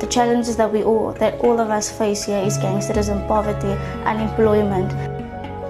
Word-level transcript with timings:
The 0.00 0.06
challenges 0.06 0.56
that 0.56 0.72
we 0.72 0.84
all 0.84 1.12
that 1.14 1.40
all 1.40 1.58
of 1.58 1.70
us 1.70 1.90
face 1.90 2.24
here 2.24 2.38
is 2.38 2.56
gangsterism, 2.58 3.26
poverty, 3.26 3.72
unemployment, 4.04 4.90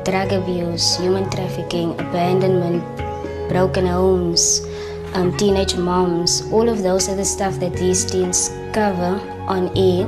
drug 0.04 0.32
abuse, 0.32 0.98
human 0.98 1.30
trafficking, 1.30 1.92
abandonment, 1.92 2.84
broken 3.48 3.86
homes, 3.86 4.60
um, 5.14 5.34
teenage 5.38 5.76
moms. 5.76 6.42
All 6.52 6.68
of 6.68 6.82
those 6.82 7.08
are 7.08 7.16
the 7.16 7.24
stuff 7.24 7.58
that 7.60 7.72
these 7.72 8.04
teens 8.04 8.50
cover 8.74 9.18
on 9.48 9.70
air. 9.78 10.04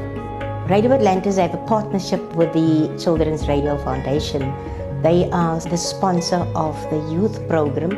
Radio 0.68 0.92
Atlantis 0.92 1.38
have 1.38 1.54
a 1.54 1.64
partnership 1.66 2.20
with 2.36 2.52
the 2.52 2.94
Children's 3.02 3.48
Radio 3.48 3.78
Foundation. 3.78 4.52
They 5.00 5.30
are 5.30 5.58
the 5.60 5.78
sponsor 5.78 6.46
of 6.54 6.76
the 6.90 7.00
youth 7.10 7.48
program. 7.48 7.96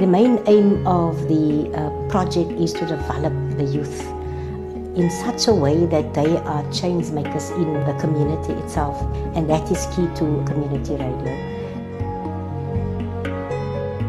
The 0.00 0.06
main 0.08 0.42
aim 0.48 0.84
of 0.84 1.28
the 1.28 1.70
uh, 1.72 1.90
project 2.08 2.50
is 2.50 2.72
to 2.72 2.86
develop 2.86 3.32
the 3.56 3.64
youth 3.64 4.14
in 4.96 5.10
such 5.10 5.48
a 5.48 5.52
way 5.52 5.86
that 5.86 6.14
they 6.14 6.36
are 6.36 6.72
change 6.72 7.10
makers 7.10 7.50
in 7.50 7.72
the 7.84 7.94
community 8.00 8.52
itself, 8.52 9.00
and 9.34 9.48
that 9.50 9.70
is 9.70 9.86
key 9.94 10.06
to 10.14 10.42
community 10.46 10.94
radio. 10.94 11.34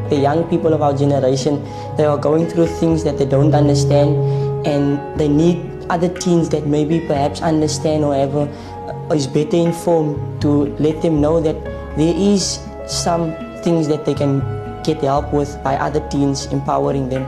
The 0.09 0.17
young 0.17 0.43
people 0.49 0.73
of 0.73 0.81
our 0.81 0.95
generation, 0.95 1.63
they 1.97 2.05
are 2.05 2.17
going 2.17 2.47
through 2.47 2.67
things 2.67 3.03
that 3.03 3.17
they 3.17 3.25
don't 3.25 3.55
understand, 3.55 4.15
and 4.67 5.19
they 5.19 5.27
need 5.27 5.65
other 5.89 6.09
teens 6.09 6.49
that 6.49 6.67
maybe 6.67 6.99
perhaps 6.99 7.41
understand 7.41 8.03
or 8.03 8.15
ever 8.15 8.47
is 9.13 9.27
better 9.27 9.57
informed 9.57 10.41
to 10.41 10.65
let 10.77 11.01
them 11.01 11.21
know 11.21 11.39
that 11.39 11.55
there 11.97 12.13
is 12.15 12.59
some 12.87 13.33
things 13.63 13.87
that 13.87 14.05
they 14.05 14.13
can 14.13 14.39
get 14.83 15.01
help 15.01 15.33
with 15.33 15.57
by 15.63 15.75
other 15.77 16.07
teens 16.09 16.45
empowering 16.47 17.09
them. 17.09 17.25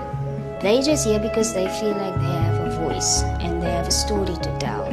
They 0.62 0.82
just 0.82 1.06
here 1.06 1.20
because 1.20 1.54
they 1.54 1.68
feel 1.80 1.92
like 1.92 2.16
they 2.16 2.22
have 2.22 2.46
a 2.46 2.47
voice 2.98 3.24
and 3.46 3.62
they 3.62 3.72
have 3.72 3.88
a 3.88 3.92
story 3.92 4.36
to 4.36 4.58
tell. 4.58 4.86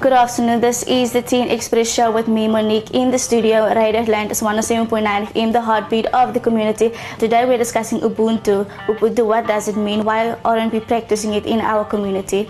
Good 0.00 0.12
afternoon. 0.12 0.60
This 0.60 0.82
is 0.82 1.12
the 1.12 1.22
Teen 1.22 1.48
Express 1.48 1.92
show 1.92 2.10
with 2.10 2.26
me, 2.26 2.48
Monique, 2.48 2.90
in 2.90 3.10
the 3.10 3.18
studio, 3.18 3.72
Radio 3.74 4.00
Atlantis 4.00 4.42
107.9 4.42 5.26
FM, 5.28 5.52
the 5.52 5.60
heartbeat 5.60 6.06
of 6.06 6.34
the 6.34 6.40
community. 6.40 6.92
Today 7.18 7.44
we're 7.46 7.58
discussing 7.58 8.00
Ubuntu. 8.00 8.66
Ubuntu, 8.86 9.26
what 9.26 9.46
does 9.46 9.68
it 9.68 9.76
mean? 9.76 10.04
Why 10.04 10.34
aren't 10.44 10.72
we 10.72 10.80
practicing 10.80 11.34
it 11.34 11.46
in 11.46 11.60
our 11.60 11.84
community? 11.84 12.48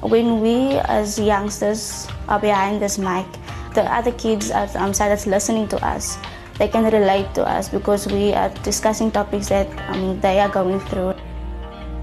When 0.00 0.40
we 0.40 0.80
as 0.88 1.18
youngsters 1.18 2.08
are 2.28 2.40
behind 2.40 2.80
this 2.80 2.96
mic, 2.98 3.26
the 3.74 3.84
other 3.84 4.12
kids 4.12 4.50
outside 4.50 5.08
that's 5.08 5.26
listening 5.26 5.68
to 5.68 5.84
us, 5.84 6.16
they 6.58 6.68
can 6.68 6.84
relate 6.84 7.34
to 7.34 7.42
us 7.42 7.68
because 7.68 8.06
we 8.06 8.32
are 8.32 8.48
discussing 8.62 9.10
topics 9.10 9.48
that 9.48 9.68
um, 9.90 10.20
they 10.20 10.38
are 10.40 10.48
going 10.48 10.80
through. 10.80 11.14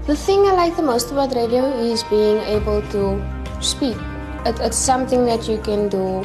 The 0.06 0.16
thing 0.16 0.40
I 0.46 0.52
like 0.52 0.76
the 0.76 0.82
most 0.82 1.10
about 1.10 1.34
radio 1.34 1.64
is 1.78 2.02
being 2.04 2.38
able 2.38 2.82
to 2.90 3.22
speak. 3.60 3.96
It, 4.44 4.58
it's 4.60 4.76
something 4.76 5.24
that 5.26 5.48
you 5.48 5.58
can 5.58 5.88
do 5.88 6.22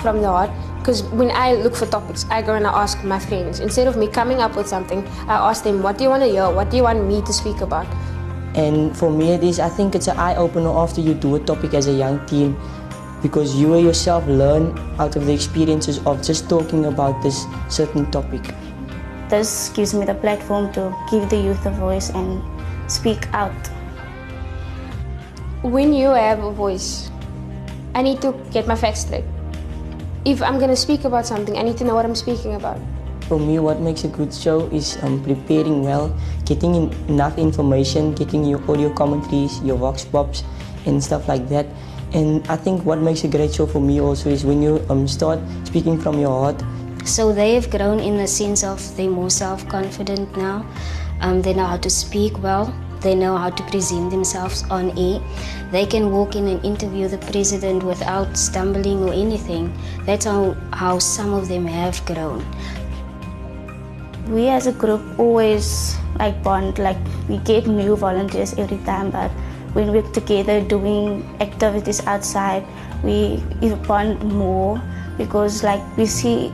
from 0.00 0.22
the 0.22 0.28
heart. 0.28 0.50
Because 0.78 1.02
when 1.02 1.32
I 1.32 1.54
look 1.54 1.74
for 1.74 1.86
topics, 1.86 2.24
I 2.30 2.42
go 2.42 2.54
and 2.54 2.64
I 2.64 2.70
ask 2.70 3.02
my 3.02 3.18
friends. 3.18 3.58
Instead 3.58 3.88
of 3.88 3.96
me 3.96 4.06
coming 4.06 4.38
up 4.38 4.54
with 4.54 4.68
something, 4.68 5.04
I 5.26 5.34
ask 5.50 5.64
them, 5.64 5.82
what 5.82 5.98
do 5.98 6.04
you 6.04 6.10
want 6.10 6.22
to 6.22 6.28
hear? 6.28 6.48
What 6.48 6.70
do 6.70 6.76
you 6.76 6.84
want 6.84 7.04
me 7.04 7.22
to 7.22 7.32
speak 7.32 7.60
about? 7.60 7.86
And 8.54 8.96
for 8.96 9.10
me, 9.10 9.32
it 9.32 9.42
is, 9.42 9.58
I 9.58 9.68
think 9.68 9.96
it's 9.96 10.06
an 10.06 10.16
eye 10.16 10.36
opener 10.36 10.70
after 10.70 11.00
you 11.00 11.12
do 11.12 11.34
a 11.34 11.40
topic 11.40 11.74
as 11.74 11.88
a 11.88 11.92
young 11.92 12.24
teen 12.26 12.56
because 13.22 13.56
you 13.56 13.76
yourself 13.78 14.26
learn 14.26 14.76
out 14.98 15.16
of 15.16 15.26
the 15.26 15.32
experiences 15.32 15.98
of 16.06 16.22
just 16.22 16.48
talking 16.48 16.86
about 16.86 17.22
this 17.22 17.44
certain 17.68 18.10
topic. 18.10 18.42
This 19.28 19.70
gives 19.70 19.94
me 19.94 20.04
the 20.04 20.14
platform 20.14 20.72
to 20.74 20.94
give 21.10 21.28
the 21.30 21.36
youth 21.36 21.64
a 21.66 21.70
voice 21.70 22.10
and 22.10 22.42
speak 22.90 23.26
out. 23.32 23.54
When 25.62 25.92
you 25.92 26.08
have 26.10 26.44
a 26.44 26.52
voice, 26.52 27.10
I 27.94 28.02
need 28.02 28.20
to 28.22 28.32
get 28.52 28.66
my 28.66 28.76
facts 28.76 29.00
straight. 29.00 29.24
If 30.24 30.42
I'm 30.42 30.58
going 30.58 30.70
to 30.70 30.76
speak 30.76 31.04
about 31.04 31.26
something, 31.26 31.56
I 31.56 31.62
need 31.62 31.76
to 31.78 31.84
know 31.84 31.94
what 31.94 32.04
I'm 32.04 32.14
speaking 32.14 32.54
about. 32.54 32.78
For 33.26 33.40
me, 33.40 33.58
what 33.58 33.80
makes 33.80 34.04
a 34.04 34.08
good 34.08 34.32
show 34.32 34.66
is 34.70 34.98
um, 35.02 35.22
preparing 35.24 35.82
well, 35.82 36.14
getting 36.44 36.74
in 36.74 36.92
enough 37.08 37.38
information, 37.38 38.14
getting 38.14 38.44
your 38.44 38.62
audio 38.70 38.92
commentaries, 38.92 39.60
your 39.62 39.76
vox 39.76 40.04
pops, 40.04 40.44
and 40.86 41.02
stuff 41.02 41.26
like 41.26 41.48
that. 41.48 41.66
And 42.12 42.46
I 42.48 42.56
think 42.56 42.84
what 42.84 43.00
makes 43.00 43.24
a 43.24 43.28
great 43.28 43.54
show 43.54 43.66
for 43.66 43.80
me 43.80 44.00
also 44.00 44.30
is 44.30 44.44
when 44.44 44.62
you 44.62 44.84
um, 44.88 45.06
start 45.08 45.40
speaking 45.64 46.00
from 46.00 46.18
your 46.18 46.30
heart. 46.30 46.62
So 47.04 47.32
they 47.32 47.54
have 47.54 47.70
grown 47.70 48.00
in 48.00 48.16
the 48.16 48.26
sense 48.26 48.64
of 48.64 48.80
they're 48.96 49.10
more 49.10 49.30
self-confident 49.30 50.36
now. 50.36 50.66
Um, 51.20 51.42
they 51.42 51.54
know 51.54 51.66
how 51.66 51.76
to 51.78 51.90
speak 51.90 52.42
well. 52.42 52.74
They 53.00 53.14
know 53.14 53.36
how 53.36 53.50
to 53.50 53.62
present 53.64 54.10
themselves 54.10 54.64
on 54.70 54.96
air. 54.98 55.20
They 55.70 55.86
can 55.86 56.10
walk 56.10 56.34
in 56.34 56.48
and 56.48 56.64
interview 56.64 57.08
the 57.08 57.18
president 57.18 57.82
without 57.82 58.36
stumbling 58.36 59.02
or 59.04 59.12
anything. 59.12 59.72
That's 60.04 60.24
how, 60.24 60.56
how 60.72 60.98
some 60.98 61.34
of 61.34 61.48
them 61.48 61.66
have 61.66 62.04
grown. 62.06 62.44
We 64.28 64.48
as 64.48 64.66
a 64.66 64.72
group 64.72 65.02
always 65.18 65.96
like 66.18 66.42
bond, 66.42 66.78
like 66.78 66.96
we 67.28 67.38
get 67.38 67.66
new 67.66 67.94
volunteers 67.94 68.54
every 68.54 68.78
time, 68.78 69.10
but 69.10 69.30
when 69.76 69.92
we're 69.92 70.10
together 70.16 70.60
doing 70.62 71.22
activities 71.40 72.00
outside, 72.06 72.64
we 73.04 73.42
bond 73.86 74.22
more 74.24 74.80
because 75.18 75.62
like 75.62 75.82
we 75.98 76.06
see 76.06 76.50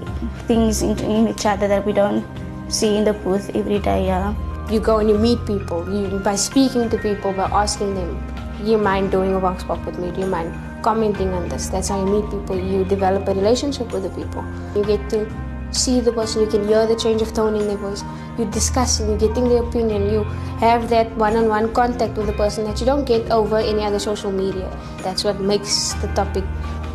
things 0.49 0.83
in, 0.83 0.99
in 0.99 1.28
each 1.28 1.47
other 1.47 1.69
that 1.69 1.87
we 1.87 1.93
don't 1.93 2.25
see 2.69 2.97
in 2.97 3.05
the 3.05 3.12
booth 3.12 3.55
every 3.55 3.78
day. 3.78 4.06
Yeah. 4.06 4.34
You 4.71 4.81
go 4.81 4.99
and 4.99 5.09
you 5.09 5.19
meet 5.19 5.38
people. 5.47 5.87
You 5.93 6.19
by 6.19 6.34
speaking 6.34 6.91
to 6.91 6.99
people, 6.99 7.32
by 7.32 7.49
asking 7.62 7.94
them, 7.94 8.11
"Do 8.59 8.71
you 8.72 8.78
mind 8.78 9.12
doing 9.15 9.34
a 9.34 9.41
vox 9.47 9.62
pop 9.71 9.87
with 9.87 9.99
me? 9.99 10.11
Do 10.11 10.27
you 10.27 10.31
mind 10.34 10.53
commenting 10.82 11.32
on 11.38 11.49
this?" 11.49 11.69
That's 11.69 11.94
how 11.94 12.03
you 12.03 12.11
meet 12.11 12.31
people. 12.34 12.59
You 12.75 12.84
develop 12.97 13.28
a 13.28 13.34
relationship 13.41 13.93
with 13.93 14.09
the 14.09 14.12
people. 14.19 14.44
You 14.75 14.84
get 14.84 15.09
to 15.15 15.25
see 15.71 16.00
the 16.00 16.12
person. 16.12 16.43
You 16.43 16.50
can 16.55 16.66
hear 16.69 16.87
the 16.87 16.99
change 17.06 17.22
of 17.22 17.34
tone 17.41 17.61
in 17.62 17.69
their 17.69 17.82
voice. 17.87 18.05
You're 18.38 18.50
discussing. 18.50 19.09
You're 19.09 19.19
getting 19.19 19.48
their 19.48 19.62
opinion. 19.62 20.10
You 20.10 20.25
have 20.59 20.88
that 20.91 21.15
one-on-one 21.16 21.75
contact 21.75 22.16
with 22.16 22.26
the 22.26 22.32
person 22.32 22.65
that 22.65 22.81
you 22.81 22.87
don't 22.87 23.04
get 23.04 23.31
over 23.31 23.59
any 23.59 23.82
other 23.82 23.98
social 23.98 24.32
media. 24.32 24.70
That's 25.03 25.25
what 25.25 25.41
makes 25.41 25.93
the 25.94 26.09
topic 26.15 26.44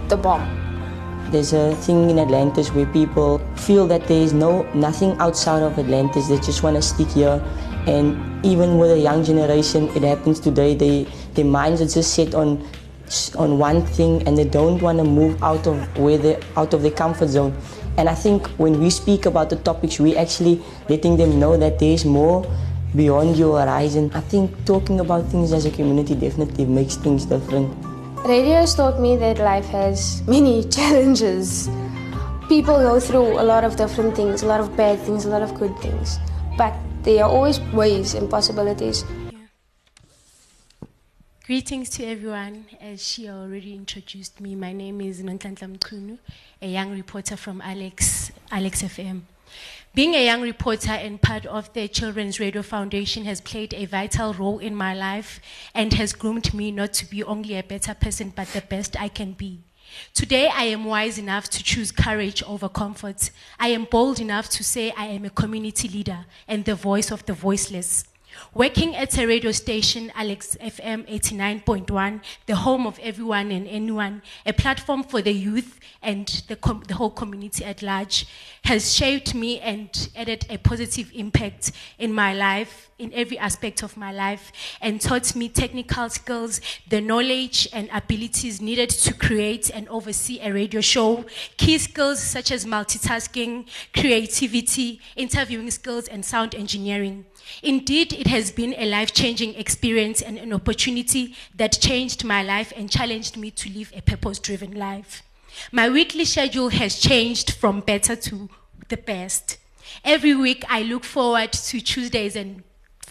the 0.08 0.18
bomb. 0.18 0.48
There's 1.32 1.52
a 1.54 1.76
thing 1.76 2.10
in 2.10 2.20
Atlantis 2.20 2.72
where 2.72 2.86
people 2.86 3.40
feel 3.56 3.86
that 3.88 4.08
there 4.08 4.22
is 4.22 4.32
no 4.34 4.64
nothing 4.74 5.18
outside 5.20 5.62
of 5.62 5.78
Atlantis. 5.78 6.30
They 6.30 6.38
just 6.40 6.64
want 6.64 6.78
to 6.78 6.82
stick 6.82 7.10
here. 7.10 7.44
And 7.86 8.46
even 8.46 8.78
with 8.78 8.92
a 8.92 8.98
young 8.98 9.24
generation, 9.24 9.90
it 9.90 10.04
happens 10.04 10.40
today. 10.40 10.74
They 10.76 11.06
their 11.34 11.46
minds 11.46 11.82
are 11.82 11.88
just 11.88 12.14
set 12.14 12.34
on 12.34 12.66
on 13.36 13.58
one 13.58 13.86
thing, 13.86 14.26
and 14.28 14.38
they 14.38 14.44
don't 14.44 14.82
want 14.82 14.98
to 15.00 15.04
move 15.04 15.42
out 15.44 15.68
of 15.68 15.98
where 15.98 16.18
they 16.18 16.40
out 16.56 16.74
of 16.74 16.82
their 16.82 16.92
comfort 16.92 17.28
zone. 17.28 17.54
And 17.98 18.08
I 18.08 18.14
think 18.14 18.48
when 18.62 18.80
we 18.80 18.90
speak 18.90 19.26
about 19.26 19.50
the 19.50 19.56
topics, 19.58 20.00
we 20.00 20.16
actually 20.16 20.62
letting 20.88 21.18
them 21.18 21.40
know 21.40 21.58
that 21.58 21.80
there 21.80 21.92
is 21.92 22.06
more 22.06 22.46
beyond 22.96 23.38
your 23.38 23.60
horizon. 23.60 24.12
I 24.14 24.22
think 24.22 24.54
talking 24.66 25.00
about 25.00 25.26
things 25.26 25.52
as 25.52 25.66
a 25.66 25.72
community 25.72 26.14
definitely 26.14 26.66
makes 26.66 26.96
things 26.96 27.26
different. 27.26 27.74
Radio 28.24 28.56
has 28.56 28.76
taught 28.76 29.00
me 29.00 29.16
that 29.18 29.40
life 29.40 29.66
has 29.68 30.22
many 30.28 30.64
challenges. 30.78 31.70
People 32.48 32.78
go 32.78 33.00
through 33.00 33.40
a 33.40 33.44
lot 33.44 33.64
of 33.64 33.76
different 33.76 34.16
things, 34.16 34.44
a 34.44 34.46
lot 34.46 34.60
of 34.60 34.78
bad 34.78 35.00
things, 35.00 35.26
a 35.26 35.30
lot 35.30 35.42
of 35.42 35.54
good 35.56 35.78
things. 35.80 36.20
But 36.58 36.74
there 37.04 37.24
are 37.24 37.30
always 37.30 37.60
ways 37.74 38.14
and 38.14 38.30
possibilities. 38.30 39.04
Greetings 41.48 41.90
to 41.92 42.04
everyone. 42.04 42.66
As 42.82 43.02
she 43.08 43.30
already 43.30 43.74
introduced 43.74 44.42
me, 44.42 44.54
my 44.54 44.74
name 44.74 45.00
is 45.00 45.22
Nontantla 45.22 45.78
Mkunu, 45.78 46.18
a 46.62 46.68
young 46.68 46.92
reporter 46.92 47.38
from 47.38 47.62
Alex, 47.62 48.34
Alex 48.52 48.82
FM. 48.82 49.22
Being 49.96 50.14
a 50.16 50.26
young 50.26 50.42
reporter 50.42 50.92
and 50.92 51.22
part 51.22 51.46
of 51.46 51.72
the 51.72 51.88
Children's 51.88 52.42
Radio 52.42 52.62
Foundation 52.64 53.24
has 53.24 53.40
played 53.40 53.74
a 53.74 53.86
vital 53.86 54.34
role 54.34 54.60
in 54.60 54.76
my 54.76 54.94
life 54.94 55.40
and 55.74 55.94
has 55.94 56.12
groomed 56.12 56.54
me 56.54 56.70
not 56.70 56.92
to 56.96 57.10
be 57.10 57.24
only 57.24 57.58
a 57.58 57.64
better 57.64 57.94
person, 57.94 58.34
but 58.36 58.50
the 58.50 58.60
best 58.60 59.00
I 59.00 59.08
can 59.08 59.32
be. 59.32 59.62
Today, 60.14 60.50
I 60.54 60.64
am 60.64 60.84
wise 60.84 61.18
enough 61.18 61.50
to 61.52 61.64
choose 61.64 61.94
courage 61.94 62.44
over 62.44 62.68
comfort. 62.68 63.32
I 63.58 63.70
am 63.70 63.86
bold 63.86 64.20
enough 64.20 64.50
to 64.50 64.66
say 64.66 64.92
I 64.98 65.06
am 65.06 65.24
a 65.24 65.30
community 65.30 65.88
leader 65.88 66.26
and 66.46 66.66
the 66.66 66.76
voice 66.76 67.10
of 67.10 67.26
the 67.26 67.32
voiceless. 67.32 68.04
Working 68.54 68.96
at 68.96 69.18
a 69.18 69.28
radio 69.28 69.52
station, 69.52 70.12
Alex 70.16 70.58
FM 70.60 71.08
89.1, 71.08 72.22
the 72.46 72.56
home 72.56 72.88
of 72.88 72.98
everyone 73.04 73.52
and 73.52 73.68
anyone, 73.68 74.22
a 74.46 74.54
platform 74.54 75.04
for 75.04 75.22
the 75.22 75.34
youth 75.34 75.80
and 76.02 76.28
the, 76.48 76.56
com- 76.56 76.84
the 76.88 76.96
whole 76.96 77.12
community 77.12 77.66
at 77.66 77.82
large, 77.82 78.26
has 78.64 78.96
shaped 78.96 79.36
me 79.36 79.60
and 79.60 80.10
added 80.16 80.46
a 80.50 80.58
positive 80.58 81.12
impact 81.14 81.72
in 82.00 82.14
my 82.14 82.34
life, 82.34 82.90
in 82.98 83.14
every 83.14 83.38
aspect 83.38 83.84
of 83.84 83.96
my 83.96 84.12
life, 84.12 84.52
and 84.82 85.02
taught 85.02 85.36
me 85.36 85.50
technical 85.50 86.10
skills, 86.10 86.62
the 86.90 87.02
knowledge 87.02 87.68
and 87.74 87.90
abilities 87.94 88.62
needed 88.62 88.90
to 88.90 89.14
create 89.14 89.70
and 89.70 89.88
oversee 89.90 90.40
a 90.40 90.52
radio 90.52 90.82
show, 90.82 91.26
key 91.58 91.78
skills 91.78 92.24
such 92.24 92.52
as 92.52 92.66
multitasking, 92.66 93.68
creativity, 93.94 95.00
interviewing 95.16 95.70
skills, 95.70 96.08
and 96.08 96.26
sound 96.26 96.56
engineering. 96.56 97.26
Indeed, 97.64 98.14
it 98.14 98.28
has 98.28 98.52
been 98.52 98.74
a 98.78 98.86
life 98.86 99.14
changing 99.14 99.56
experience 99.56 100.22
and 100.22 100.38
an 100.38 100.54
opportunity 100.54 101.36
that 101.56 101.80
changed 101.80 102.24
my 102.24 102.44
life 102.44 102.74
and 102.76 102.90
challenged 102.90 103.38
me 103.38 103.52
to 103.52 103.70
live 103.70 103.92
a 103.96 104.02
purpose 104.02 104.40
driven 104.40 104.72
life. 104.72 105.24
My 105.72 105.90
weekly 105.90 106.26
schedule 106.26 106.70
has 106.70 107.00
changed 107.00 107.52
from 107.52 107.82
better 107.82 108.16
to 108.16 108.50
the 108.90 108.98
best. 108.98 109.58
Every 110.04 110.36
week, 110.36 110.64
I 110.70 110.82
look 110.84 111.04
forward 111.04 111.52
to 111.54 111.82
Tuesdays 111.82 112.36
and 112.36 112.64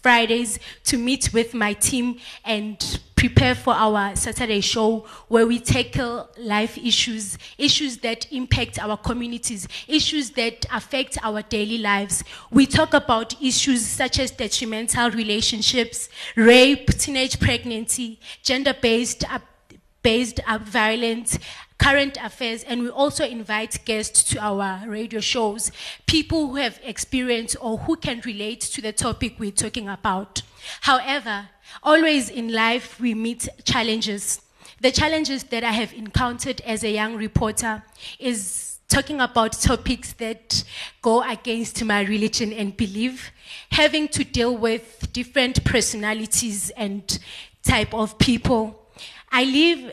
Fridays 0.07 0.61
to 0.85 0.99
meet 0.99 1.33
with 1.33 1.53
my 1.53 1.73
team 1.73 2.21
and 2.45 3.01
prepare 3.17 3.57
for 3.57 3.75
our 3.75 4.15
Saturday 4.15 4.61
show 4.61 5.05
where 5.27 5.49
we 5.49 5.59
tackle 5.59 6.31
life 6.39 6.79
issues, 6.79 7.37
issues 7.59 7.97
that 7.99 8.33
impact 8.33 8.79
our 8.79 8.97
communities, 8.97 9.67
issues 9.89 10.31
that 10.31 10.65
affect 10.73 11.19
our 11.25 11.43
daily 11.43 11.79
lives. 11.79 12.23
We 12.53 12.67
talk 12.67 12.95
about 12.95 13.35
issues 13.43 13.85
such 13.85 14.21
as 14.21 14.31
detrimental 14.31 15.11
relationships, 15.11 16.09
rape, 16.37 16.87
teenage 16.91 17.41
pregnancy, 17.41 18.21
gender 18.45 18.77
based 18.81 19.25
based 20.03 20.39
violence, 20.61 21.37
current 21.79 22.19
affairs, 22.23 22.63
and 22.65 22.83
we 22.83 22.91
also 22.91 23.25
invite 23.25 23.85
guests 23.85 24.25
to 24.25 24.39
our 24.41 24.83
radio 24.89 25.21
shows, 25.21 25.71
people 26.07 26.49
who 26.49 26.57
have 26.57 26.81
experience 26.83 27.55
or 27.57 27.79
who 27.79 27.97
can 27.97 28.21
relate 28.25 28.61
to 28.61 28.81
the 28.81 28.93
topic 28.93 29.35
we're 29.39 29.51
talking 29.51 29.89
about. 29.89 30.43
However, 30.83 31.49
always 31.83 32.31
in 32.31 32.53
life 32.53 32.99
we 33.01 33.15
meet 33.15 33.49
challenges. 33.65 34.41
The 34.81 34.91
challenges 34.91 35.45
that 35.45 35.65
I 35.65 35.73
have 35.73 35.93
encountered 35.93 36.61
as 36.63 36.85
a 36.85 36.91
young 36.91 37.17
reporter 37.17 37.83
is 38.19 38.79
talking 38.89 39.21
about 39.21 39.53
topics 39.53 40.13
that 40.15 40.65
go 41.03 41.23
against 41.23 41.83
my 41.85 42.03
religion 42.03 42.53
and 42.53 42.77
belief, 42.77 43.33
having 43.71 44.09
to 44.09 44.25
deal 44.25 44.57
with 44.57 45.13
different 45.13 45.65
personalities 45.65 46.71
and 46.71 47.19
type 47.63 47.93
of 47.93 48.19
people. 48.19 48.87
I 49.31 49.45
live 49.45 49.93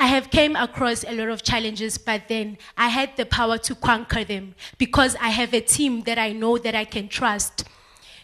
I 0.00 0.06
have 0.06 0.30
came 0.30 0.56
across 0.56 1.04
a 1.04 1.12
lot 1.12 1.28
of 1.28 1.42
challenges, 1.42 1.98
but 1.98 2.22
then 2.26 2.56
I 2.74 2.88
had 2.88 3.18
the 3.18 3.26
power 3.26 3.58
to 3.58 3.74
conquer 3.74 4.24
them 4.24 4.54
because 4.78 5.14
I 5.16 5.28
have 5.28 5.52
a 5.52 5.60
team 5.60 6.04
that 6.04 6.16
I 6.18 6.32
know 6.32 6.56
that 6.56 6.74
I 6.74 6.86
can 6.86 7.06
trust. 7.06 7.64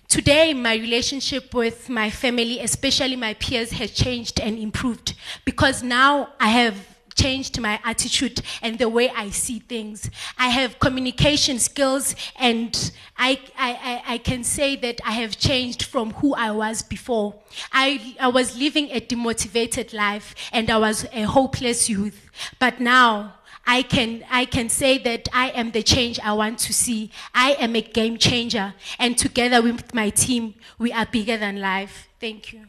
Today, 0.08 0.54
my 0.54 0.76
relationship 0.76 1.52
with 1.52 1.90
my 1.90 2.08
family, 2.08 2.60
especially 2.60 3.14
my 3.14 3.34
peers, 3.34 3.72
has 3.72 3.90
changed 3.90 4.40
and 4.40 4.58
improved 4.58 5.14
because 5.44 5.82
now 5.82 6.30
I 6.40 6.48
have 6.48 6.95
changed 7.16 7.58
my 7.60 7.80
attitude 7.82 8.40
and 8.62 8.78
the 8.78 8.88
way 8.88 9.10
I 9.10 9.30
see 9.30 9.58
things. 9.58 10.10
I 10.38 10.48
have 10.48 10.78
communication 10.78 11.58
skills, 11.58 12.14
and 12.38 12.92
I, 13.18 13.40
I, 13.58 14.02
I 14.06 14.18
can 14.18 14.44
say 14.44 14.76
that 14.76 15.00
I 15.04 15.12
have 15.12 15.36
changed 15.36 15.82
from 15.82 16.12
who 16.12 16.34
I 16.34 16.50
was 16.52 16.82
before. 16.82 17.34
I, 17.72 18.14
I 18.20 18.28
was 18.28 18.56
living 18.56 18.90
a 18.90 19.00
demotivated 19.00 19.92
life, 19.92 20.34
and 20.52 20.70
I 20.70 20.78
was 20.78 21.06
a 21.12 21.22
hopeless 21.22 21.88
youth. 21.88 22.30
But 22.58 22.80
now, 22.80 23.34
I 23.66 23.82
can, 23.82 24.24
I 24.30 24.44
can 24.44 24.68
say 24.68 24.98
that 24.98 25.28
I 25.32 25.48
am 25.50 25.72
the 25.72 25.82
change 25.82 26.20
I 26.20 26.32
want 26.34 26.60
to 26.60 26.72
see. 26.72 27.10
I 27.34 27.52
am 27.54 27.74
a 27.74 27.80
game 27.80 28.16
changer. 28.16 28.74
And 28.98 29.18
together 29.18 29.60
with 29.60 29.92
my 29.92 30.10
team, 30.10 30.54
we 30.78 30.92
are 30.92 31.06
bigger 31.06 31.36
than 31.36 31.60
life. 31.60 32.08
Thank 32.20 32.52
you. 32.52 32.68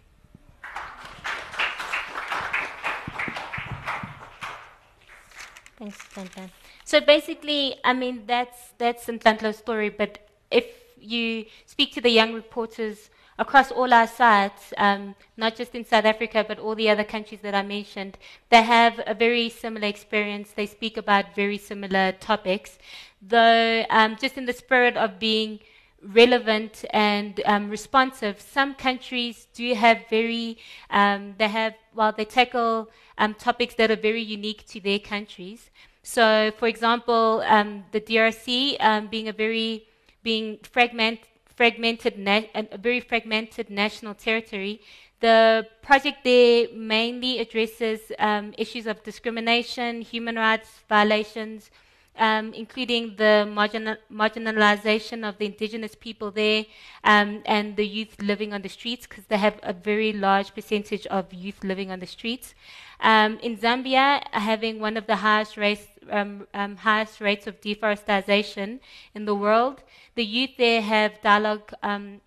Thanks, 5.78 5.98
Ntantla. 6.10 6.50
So 6.84 7.00
basically, 7.02 7.76
I 7.84 7.94
mean, 7.94 8.24
that's 8.26 8.74
that's 8.78 9.06
Ntantla's 9.06 9.58
story. 9.58 9.90
But 9.90 10.28
if 10.50 10.66
you 11.00 11.46
speak 11.66 11.94
to 11.94 12.02
the 12.02 12.10
young 12.10 12.34
reporters 12.34 13.10
across 13.40 13.72
all 13.72 13.94
our 13.94 14.08
sites, 14.08 14.74
um, 14.78 15.14
not 15.38 15.56
just 15.56 15.76
in 15.76 15.86
South 15.86 16.06
Africa, 16.06 16.44
but 16.48 16.58
all 16.58 16.74
the 16.74 16.90
other 16.90 17.04
countries 17.04 17.42
that 17.42 17.54
I 17.54 17.62
mentioned, 17.62 18.18
they 18.50 18.64
have 18.64 19.00
a 19.06 19.14
very 19.14 19.50
similar 19.50 19.88
experience. 19.88 20.52
They 20.52 20.66
speak 20.66 20.98
about 20.98 21.36
very 21.36 21.60
similar 21.60 22.12
topics, 22.14 22.80
though 23.22 23.86
um, 23.92 24.18
just 24.20 24.38
in 24.38 24.46
the 24.46 24.54
spirit 24.54 24.98
of 24.98 25.20
being 25.20 25.60
relevant 26.04 26.86
and 26.92 27.42
um, 27.46 27.70
responsive. 27.70 28.40
Some 28.40 28.76
countries 28.76 29.48
do 29.54 29.74
have 29.74 30.06
very, 30.10 30.58
um, 30.90 31.36
they 31.38 31.48
have, 31.48 31.74
well, 31.96 32.12
they 32.12 32.26
tackle 32.26 32.90
um, 33.18 33.34
topics 33.34 33.76
that 33.76 33.92
are 33.92 33.96
very 33.96 34.22
unique 34.22 34.66
to 34.68 34.80
their 34.80 35.00
countries. 35.00 35.70
So, 36.04 36.52
for 36.58 36.68
example, 36.68 37.44
um, 37.46 37.84
the 37.92 38.00
DRC 38.00 38.78
um, 38.80 39.08
being 39.08 39.28
a 39.28 39.34
very, 39.34 39.88
being 40.24 40.60
fragment, 40.64 41.20
fragmented, 41.46 42.14
a 42.56 42.78
very 42.78 43.00
fragmented 43.00 43.70
national 43.70 44.14
territory, 44.14 44.82
the 45.20 45.68
project 45.82 46.24
there 46.24 46.68
mainly 46.74 47.40
addresses 47.40 48.12
um, 48.20 48.54
issues 48.58 48.86
of 48.86 49.02
discrimination, 49.04 50.02
human 50.02 50.36
rights 50.36 50.70
violations, 50.88 51.72
um, 52.18 52.54
including 52.54 53.16
the 53.16 53.48
marginal, 53.52 53.96
marginalization 54.12 55.28
of 55.28 55.38
the 55.38 55.46
indigenous 55.46 55.96
people 55.96 56.31
there 56.31 56.66
um, 57.04 57.42
and 57.46 57.75
the 57.75 57.86
youth 57.86 58.22
living 58.22 58.54
on 58.54 58.62
the 58.62 58.69
streets, 58.69 59.08
because 59.08 59.25
they 59.25 59.38
have 59.38 59.60
a 59.64 59.74
very 59.74 60.14
large 60.14 60.54
percentage 60.54 61.06
of 61.08 61.34
youth 61.34 61.64
living 61.64 61.92
on 61.92 62.00
the 62.00 62.08
streets. 62.08 62.54
Um, 63.00 63.38
in 63.40 63.58
Zambia, 63.58 64.24
having 64.31 64.80
one 64.80 64.98
of 64.98 65.06
the 65.06 65.18
highest 65.18 65.58
rates, 65.58 65.86
um, 66.10 66.48
um, 66.54 66.78
highest 66.78 67.22
rates 67.22 67.46
of 67.46 67.62
deforestation 67.62 68.80
in 69.14 69.25
the 69.25 69.36
world, 69.36 69.84
the 70.16 70.25
youth 70.25 70.52
there 70.58 70.81
have 70.81 71.22
dialogue 71.22 71.72
um, 71.84 72.22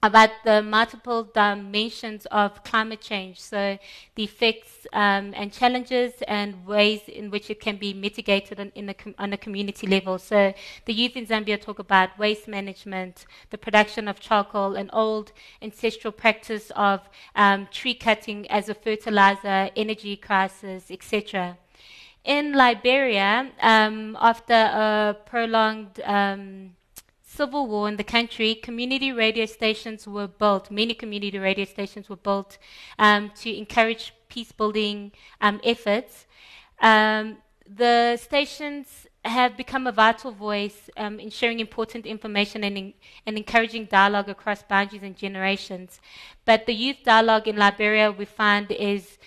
about 0.00 0.30
the 0.44 0.62
multiple 0.62 1.24
dimensions 1.24 2.24
of 2.26 2.62
climate 2.62 3.00
change, 3.00 3.40
so 3.40 3.76
the 4.14 4.24
effects 4.24 4.86
um, 4.92 5.32
and 5.34 5.52
challenges 5.52 6.12
and 6.28 6.64
ways 6.64 7.00
in 7.08 7.30
which 7.30 7.50
it 7.50 7.58
can 7.58 7.76
be 7.76 7.92
mitigated 7.92 8.60
on, 8.60 8.70
a 8.88 8.94
com- 8.94 9.14
on, 9.18 9.32
a 9.32 9.36
community 9.36 9.88
level. 9.88 10.16
So 10.18 10.54
the 10.84 10.92
youth 10.92 11.16
in 11.16 11.26
Zambia 11.26 11.60
talk 11.60 11.80
about 11.80 12.16
waste 12.16 12.46
management, 12.46 13.26
the 13.50 13.58
production 13.58 14.06
of 14.06 14.20
charcoal, 14.20 14.76
an 14.76 14.88
old 14.92 15.32
ancestral 15.60 16.12
practice 16.12 16.70
of 16.76 17.00
um, 17.34 17.66
tree 17.72 17.94
cutting 17.94 18.48
as 18.50 18.68
a 18.68 18.74
fertilizer, 18.74 19.70
energy 19.74 20.16
crisis, 20.16 20.92
etc. 20.92 21.58
In 22.24 22.52
Liberia, 22.52 23.50
um, 23.60 24.16
after 24.20 24.54
a 24.54 25.16
prolonged 25.26 26.00
um, 26.04 26.76
civil 27.38 27.64
war 27.72 27.88
in 27.88 27.96
the 28.02 28.10
country, 28.18 28.50
community 28.68 29.10
radio 29.12 29.46
stations 29.46 30.00
were 30.14 30.30
built. 30.42 30.64
Many 30.80 30.94
community 31.02 31.38
radio 31.38 31.66
stations 31.76 32.04
were 32.10 32.22
built 32.28 32.58
um, 32.98 33.22
to 33.42 33.48
encourage 33.62 34.04
peace 34.32 34.52
building 34.60 35.12
um, 35.46 35.56
efforts. 35.72 36.26
Um, 36.90 37.38
the 37.82 38.16
stations 38.16 39.06
have 39.24 39.56
become 39.56 39.86
a 39.86 39.92
vital 39.92 40.32
voice 40.32 40.90
um, 40.96 41.14
in 41.24 41.30
sharing 41.30 41.60
important 41.60 42.06
information 42.06 42.64
and, 42.64 42.76
in, 42.80 42.86
and 43.26 43.36
encouraging 43.36 43.84
dialogue 44.00 44.28
across 44.28 44.60
boundaries 44.62 45.04
and 45.08 45.16
generations. 45.16 46.00
But 46.44 46.66
the 46.66 46.74
youth 46.74 47.00
dialogue 47.04 47.46
in 47.46 47.56
Liberia, 47.56 48.10
we 48.10 48.24
find, 48.24 48.66
is 48.72 49.18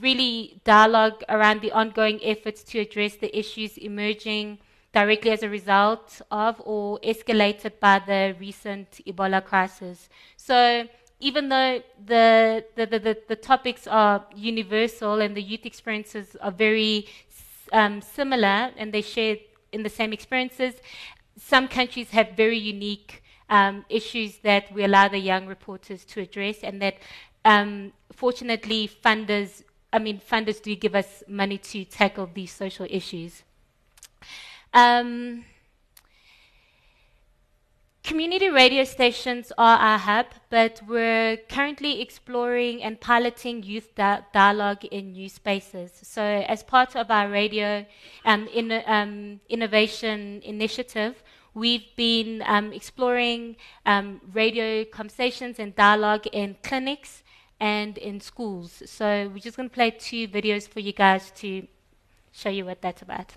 really 0.00 0.60
dialogue 0.64 1.18
around 1.28 1.60
the 1.60 1.72
ongoing 1.72 2.20
efforts 2.22 2.62
to 2.70 2.78
address 2.78 3.16
the 3.16 3.30
issues 3.36 3.76
emerging 3.76 4.58
directly 4.92 5.30
as 5.30 5.42
a 5.42 5.48
result 5.48 6.20
of 6.30 6.60
or 6.64 6.98
escalated 7.00 7.78
by 7.80 8.00
the 8.00 8.34
recent 8.40 9.00
Ebola 9.06 9.44
crisis. 9.44 10.08
So 10.36 10.88
even 11.20 11.48
though 11.48 11.82
the, 12.04 12.64
the, 12.74 12.86
the, 12.86 13.18
the, 13.28 13.36
topics 13.36 13.86
are 13.86 14.24
universal 14.34 15.20
and 15.20 15.36
the 15.36 15.42
youth 15.42 15.66
experiences 15.66 16.34
are 16.40 16.50
very 16.50 17.06
um, 17.72 18.00
similar 18.00 18.72
and 18.76 18.92
they 18.92 19.02
share 19.02 19.36
in 19.72 19.82
the 19.82 19.88
same 19.88 20.12
experiences, 20.12 20.74
some 21.36 21.68
countries 21.68 22.10
have 22.10 22.30
very 22.36 22.58
unique 22.58 23.22
um, 23.50 23.84
issues 23.88 24.38
that 24.38 24.72
we 24.72 24.84
allow 24.84 25.08
the 25.08 25.18
young 25.18 25.46
reporters 25.46 26.04
to 26.04 26.20
address 26.20 26.58
and 26.62 26.80
that 26.80 26.96
um, 27.44 27.92
fortunately 28.12 28.88
funders 29.04 29.62
I 29.92 29.98
mean 29.98 30.20
funders 30.20 30.62
do 30.62 30.74
give 30.76 30.94
us 30.94 31.24
money 31.26 31.58
to 31.58 31.84
tackle 31.84 32.30
these 32.32 32.52
social 32.52 32.86
issues. 32.88 33.42
Um, 34.72 35.44
community 38.04 38.48
radio 38.48 38.84
stations 38.84 39.52
are 39.58 39.78
our 39.78 39.98
hub, 39.98 40.26
but 40.48 40.80
we're 40.86 41.36
currently 41.48 42.00
exploring 42.00 42.82
and 42.82 43.00
piloting 43.00 43.62
youth 43.62 43.94
di- 43.96 44.20
dialogue 44.32 44.84
in 44.84 45.12
new 45.12 45.28
spaces. 45.28 45.90
So, 46.02 46.22
as 46.22 46.62
part 46.62 46.94
of 46.96 47.10
our 47.10 47.28
radio 47.28 47.84
um, 48.24 48.48
in, 48.48 48.70
um, 48.86 49.40
innovation 49.48 50.40
initiative, 50.44 51.22
we've 51.54 51.86
been 51.96 52.42
um, 52.46 52.72
exploring 52.72 53.56
um, 53.86 54.20
radio 54.32 54.84
conversations 54.84 55.58
and 55.58 55.74
dialogue 55.74 56.26
in 56.32 56.56
clinics 56.62 57.24
and 57.58 57.98
in 57.98 58.20
schools. 58.20 58.82
So, 58.86 59.30
we're 59.32 59.40
just 59.40 59.56
going 59.56 59.68
to 59.68 59.74
play 59.74 59.90
two 59.90 60.28
videos 60.28 60.68
for 60.68 60.78
you 60.78 60.92
guys 60.92 61.32
to 61.36 61.66
show 62.32 62.50
you 62.50 62.64
what 62.64 62.80
that's 62.80 63.02
about. 63.02 63.34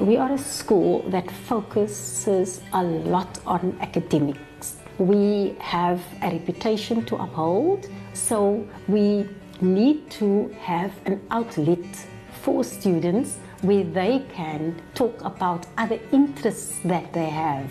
We 0.00 0.18
are 0.18 0.32
a 0.32 0.38
school 0.38 1.08
that 1.08 1.30
focuses 1.30 2.60
a 2.74 2.82
lot 2.82 3.38
on 3.46 3.78
academics. 3.80 4.76
We 4.98 5.56
have 5.58 6.02
a 6.22 6.30
reputation 6.32 7.06
to 7.06 7.16
uphold, 7.16 7.88
so 8.12 8.68
we 8.88 9.26
need 9.62 10.10
to 10.10 10.54
have 10.60 10.92
an 11.06 11.22
outlet 11.30 11.86
for 12.42 12.62
students 12.62 13.38
where 13.62 13.84
they 13.84 14.22
can 14.34 14.82
talk 14.94 15.18
about 15.24 15.66
other 15.78 15.98
interests 16.12 16.78
that 16.84 17.14
they 17.14 17.30
have. 17.30 17.70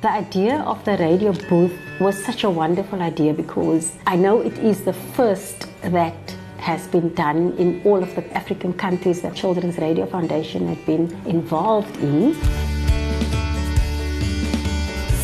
The 0.00 0.12
idea 0.12 0.60
of 0.60 0.84
the 0.84 0.96
radio 0.96 1.32
booth 1.48 1.76
was 1.98 2.24
such 2.24 2.44
a 2.44 2.50
wonderful 2.50 3.02
idea 3.02 3.34
because 3.34 3.96
I 4.06 4.14
know 4.14 4.42
it 4.42 4.56
is 4.58 4.84
the 4.84 4.92
first 4.92 5.66
that 5.82 6.37
has 6.68 6.86
been 6.88 7.08
done 7.14 7.56
in 7.56 7.80
all 7.82 8.02
of 8.02 8.14
the 8.14 8.22
African 8.36 8.74
countries 8.74 9.22
that 9.22 9.34
Children's 9.34 9.78
Radio 9.78 10.04
Foundation 10.04 10.68
had 10.68 10.84
been 10.84 11.04
involved 11.24 11.96
in. 11.96 12.34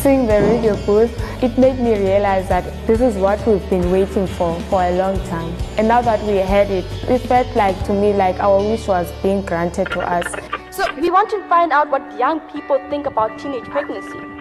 Seeing 0.01 0.25
the 0.25 0.39
radio 0.41 0.75
booth, 0.87 1.13
it 1.43 1.55
made 1.59 1.79
me 1.79 1.93
realize 1.99 2.49
that 2.49 2.65
this 2.87 2.99
is 2.99 3.15
what 3.17 3.45
we've 3.45 3.69
been 3.69 3.91
waiting 3.91 4.25
for 4.25 4.59
for 4.71 4.81
a 4.85 4.97
long 4.97 5.17
time. 5.27 5.53
And 5.77 5.87
now 5.87 6.01
that 6.01 6.19
we 6.25 6.37
had 6.37 6.71
it, 6.71 6.85
it 7.07 7.19
felt 7.19 7.55
like 7.55 7.77
to 7.85 7.93
me 7.93 8.13
like 8.13 8.39
our 8.39 8.59
wish 8.59 8.87
was 8.87 9.11
being 9.21 9.43
granted 9.43 9.91
to 9.91 9.99
us. 9.99 10.25
So 10.71 10.83
we 10.95 11.11
want 11.11 11.29
to 11.29 11.47
find 11.47 11.71
out 11.71 11.91
what 11.91 12.01
young 12.17 12.39
people 12.55 12.79
think 12.89 13.05
about 13.05 13.37
teenage 13.37 13.65
pregnancy. 13.65 14.34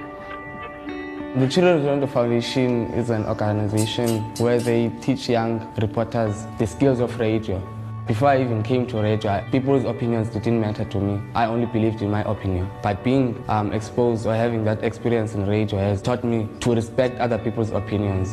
The 1.36 1.48
Children's 1.48 1.84
Radio 1.84 2.06
Foundation 2.06 2.92
is 2.92 3.10
an 3.10 3.26
organization 3.26 4.20
where 4.38 4.60
they 4.60 4.88
teach 5.00 5.28
young 5.28 5.68
reporters 5.82 6.46
the 6.58 6.66
skills 6.68 7.00
of 7.00 7.18
radio. 7.18 7.60
Before 8.06 8.28
I 8.28 8.40
even 8.40 8.62
came 8.62 8.86
to 8.86 8.98
radio, 8.98 9.44
people's 9.50 9.84
opinions 9.84 10.28
didn't 10.28 10.60
matter 10.60 10.84
to 10.84 11.00
me. 11.00 11.20
I 11.34 11.46
only 11.46 11.66
believed 11.66 12.02
in 12.02 12.10
my 12.12 12.22
opinion. 12.22 12.70
But 12.84 13.02
being 13.02 13.42
um, 13.48 13.72
exposed 13.72 14.26
or 14.26 14.34
having 14.36 14.62
that 14.66 14.84
experience 14.84 15.34
in 15.34 15.44
radio 15.48 15.80
has 15.80 16.00
taught 16.00 16.22
me 16.22 16.48
to 16.60 16.72
respect 16.72 17.18
other 17.18 17.38
people's 17.38 17.72
opinions. 17.72 18.30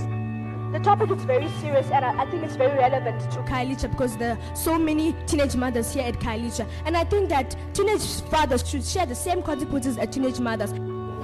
The 0.72 0.80
topic 0.80 1.10
is 1.10 1.24
very 1.24 1.50
serious 1.60 1.90
and 1.90 2.06
I, 2.06 2.22
I 2.22 2.30
think 2.30 2.44
it's 2.44 2.56
very 2.56 2.78
relevant 2.78 3.20
to 3.32 3.40
Khayelitsha 3.40 3.90
because 3.90 4.16
there 4.16 4.38
are 4.38 4.56
so 4.56 4.78
many 4.78 5.16
teenage 5.26 5.56
mothers 5.56 5.92
here 5.92 6.04
at 6.04 6.20
Khayelitsha. 6.20 6.70
And 6.86 6.96
I 6.96 7.06
think 7.06 7.30
that 7.30 7.56
teenage 7.74 8.22
fathers 8.30 8.70
should 8.70 8.86
share 8.86 9.08
the 9.08 9.16
same 9.16 9.42
consequences 9.42 9.98
as 9.98 10.08
teenage 10.10 10.40
mothers 10.40 10.72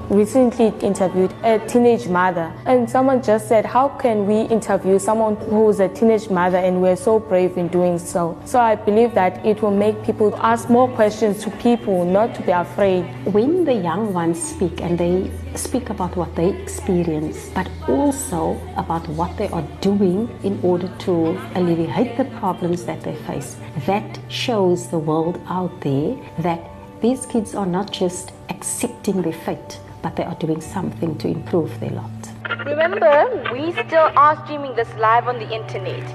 recently 0.10 0.68
interviewed 0.80 1.34
a 1.44 1.60
teenage 1.68 2.08
mother 2.08 2.54
and 2.66 2.90
someone 2.90 3.22
just 3.22 3.48
said 3.48 3.66
how 3.66 3.90
can 3.90 4.26
we 4.26 4.42
interview 4.44 4.98
someone 4.98 5.36
who's 5.50 5.82
a 5.82 5.90
teenage 5.90 6.30
mother 6.30 6.58
and 6.58 6.82
we're 6.82 6.96
so 6.96 7.20
brave 7.20 7.58
in 7.58 7.68
doing 7.68 8.00
so? 8.00 8.40
So 8.46 8.60
i 8.60 8.76
believe 8.76 9.14
that 9.16 9.46
it 9.46 9.62
will 9.62 9.76
make 9.76 10.02
people 10.04 10.34
ask 10.38 10.70
more 10.70 10.88
questions 10.88 11.44
to 11.44 11.52
people 11.52 12.06
not 12.06 12.34
to 12.36 12.42
be 12.42 12.52
afraid. 12.52 13.04
When 13.26 13.66
the 13.66 13.74
young 13.74 14.14
ones 14.14 14.42
speak 14.42 14.82
and 14.82 14.98
they 14.98 15.30
speak 15.56 15.90
about 15.90 16.16
what 16.16 16.34
they 16.36 16.50
experience 16.50 17.50
but 17.54 17.70
also 17.88 18.60
about 18.78 19.08
what 19.10 19.36
they 19.38 19.50
are 19.50 19.68
doing 19.82 20.30
in 20.44 20.60
order 20.64 20.88
to 21.00 21.38
alleviate 21.56 22.16
the 22.16 22.26
problems 22.40 22.86
that 22.86 23.02
they 23.02 23.16
face 23.16 23.58
that 23.86 24.20
shows 24.30 24.88
the 24.88 25.00
world 25.00 25.42
out 25.48 25.82
there 25.82 26.16
that 26.40 26.62
these 27.02 27.26
kids 27.26 27.56
are 27.56 27.66
not 27.66 27.92
just 27.92 28.32
accepting 28.50 29.22
their 29.22 29.34
fate 29.34 29.80
but 30.08 30.16
they 30.16 30.24
are 30.24 30.36
doing 30.36 30.62
something 30.62 31.18
to 31.18 31.28
improve 31.28 31.70
their 31.82 31.90
lot. 31.90 32.20
Remember, 32.66 33.14
we 33.52 33.74
still 33.74 34.10
are 34.16 34.42
streaming 34.46 34.74
this 34.74 34.88
live 34.96 35.28
on 35.28 35.38
the 35.38 35.50
internet. 35.54 36.06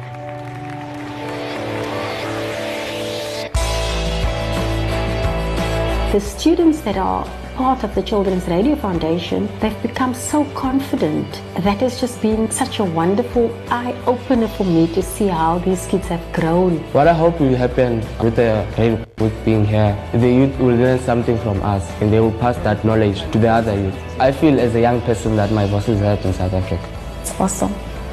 The 6.12 6.20
students 6.20 6.80
that 6.82 6.96
are 6.96 7.26
part 7.54 7.84
of 7.84 7.94
the 7.94 8.02
Children's 8.02 8.48
Radio 8.48 8.76
Foundation, 8.76 9.46
they've 9.60 9.82
become 9.82 10.14
so 10.14 10.46
confident. 10.54 11.30
That 11.58 11.78
has 11.82 12.00
just 12.00 12.22
been 12.22 12.50
such 12.50 12.78
a 12.78 12.84
wonderful 12.84 13.54
eye 13.68 13.94
opener 14.06 14.48
for 14.48 14.64
me 14.64 14.86
to 14.94 15.02
see 15.02 15.26
how 15.26 15.58
these 15.58 15.86
kids 15.86 16.08
have 16.08 16.24
grown. 16.32 16.78
What 16.92 17.08
I 17.08 17.12
hope 17.12 17.38
will 17.40 17.56
happen 17.56 17.96
with 18.24 18.36
the 18.36 18.66
radio 18.78 19.04
with 19.22 19.44
being 19.44 19.64
here, 19.64 19.96
the 20.12 20.28
youth 20.28 20.58
will 20.58 20.76
learn 20.76 20.98
something 20.98 21.38
from 21.38 21.62
us 21.62 21.88
and 22.00 22.12
they 22.12 22.20
will 22.20 22.36
pass 22.38 22.56
that 22.58 22.84
knowledge 22.84 23.22
to 23.30 23.38
the 23.38 23.48
other 23.48 23.74
youth. 23.74 23.94
I 24.18 24.32
feel 24.32 24.58
as 24.58 24.74
a 24.74 24.80
young 24.80 25.00
person 25.02 25.36
that 25.36 25.52
my 25.52 25.66
voice 25.66 25.88
is 25.88 26.00
heard 26.00 26.24
in 26.24 26.32
South 26.32 26.52
Africa. 26.52 26.88
It's 27.20 27.38
awesome. 27.40 27.72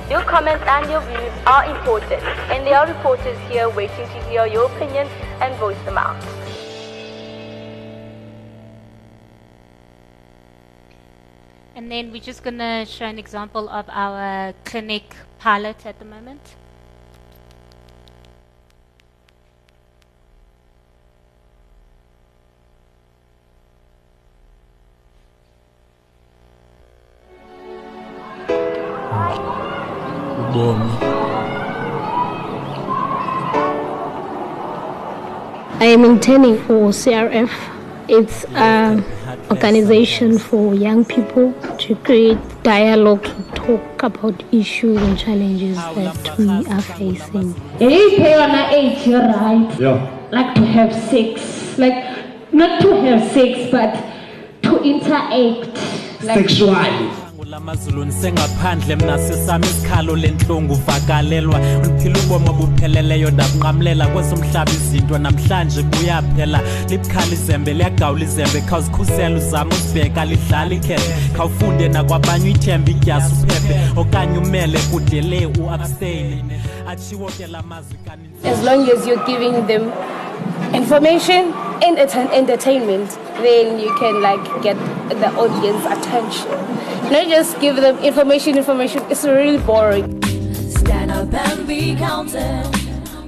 Your 0.09 0.21
comments 0.21 0.63
and 0.67 0.89
your 0.89 1.01
views 1.01 1.33
are 1.45 1.65
important, 1.75 2.23
and 2.51 2.65
there 2.65 2.77
are 2.77 2.87
reporters 2.87 3.37
here 3.49 3.69
waiting 3.69 4.07
to 4.07 4.23
hear 4.29 4.45
your 4.45 4.65
opinion 4.71 5.07
and 5.41 5.55
voice 5.55 5.77
them 5.85 5.97
out. 5.97 6.23
And 11.75 11.91
then 11.91 12.11
we're 12.11 12.21
just 12.21 12.43
going 12.43 12.57
to 12.57 12.85
show 12.85 13.05
an 13.05 13.17
example 13.17 13.69
of 13.69 13.85
our 13.89 14.53
clinic 14.65 15.15
pilot 15.39 15.85
at 15.85 15.97
the 15.99 16.05
moment. 16.05 16.41
I 36.29 36.33
am 36.33 36.57
for 36.67 36.91
CRF. 36.91 37.50
It's 38.07 38.45
an 38.53 39.03
organization 39.50 40.38
for 40.38 40.75
young 40.75 41.03
people 41.03 41.53
to 41.79 41.95
create 41.95 42.38
dialogue 42.62 43.24
to 43.24 43.43
talk 43.55 44.03
about 44.03 44.43
issues 44.53 45.01
and 45.01 45.17
challenges 45.17 45.75
that 45.75 46.38
we 46.38 46.48
are 46.48 46.81
facing. 46.83 47.55
Hey, 47.79 48.36
on 48.36 48.74
age, 48.75 49.07
you're 49.07 49.19
right. 49.21 49.75
Yeah. 49.79 50.29
Like 50.29 50.53
to 50.53 50.65
have 50.67 50.93
sex. 51.09 51.79
Like, 51.79 52.53
not 52.53 52.79
to 52.81 53.01
have 53.01 53.31
sex, 53.31 53.71
but 53.71 53.95
to 54.62 54.83
interact. 54.83 55.74
Like, 56.24 56.48
Sexually. 56.48 57.08
Lamazulu 57.69 58.05
nisengaphandle 58.05 58.95
mna 58.95 59.17
isikhalo 59.65 60.15
lentlungu 60.15 60.73
ubomi 62.25 62.49
obupheleleyo 62.49 63.31
ndabunqamlela 63.31 64.07
izinto 64.71 65.17
namhlanje 65.17 65.83
kuyaphela. 65.83 66.59
Libukhali 66.89 67.33
izembe 67.33 67.73
liyagawula 67.73 68.23
izembe 68.23 68.61
khawuzikhusela 68.61 69.38
uzama 69.38 69.75
uzibheka 69.75 70.25
lidlala 70.25 70.75
khawufunde 71.38 71.89
nakwabanye 71.89 72.45
uyithembe 72.45 72.91
uphephe. 73.43 73.99
Okanye 73.99 74.38
umele 74.38 74.79
atshiwo 76.88 77.27
ke 77.38 77.47
la 77.47 77.61
mazwi 77.61 77.97
As 78.45 78.63
long 78.63 78.89
as 78.89 79.05
you're 79.05 79.25
giving 79.25 79.67
them 79.67 79.91
information 80.73 81.53
and 81.83 81.97
ent- 81.97 82.33
entertainment, 82.33 83.09
then 83.43 83.79
you 83.79 83.93
can 83.99 84.21
like 84.21 84.43
get 84.63 84.77
the 85.09 85.29
audience 85.38 85.85
attention. 85.85 86.57
Not 87.11 87.27
just 87.27 87.59
give 87.59 87.75
them 87.75 87.97
information, 87.99 88.55
information. 88.55 89.01
It's 89.09 89.25
really 89.25 89.57
boring. 89.57 90.21
Stand 90.53 91.09
up 91.09 91.33
and 91.33 91.67
be 91.67 91.95
counted. 91.95 92.69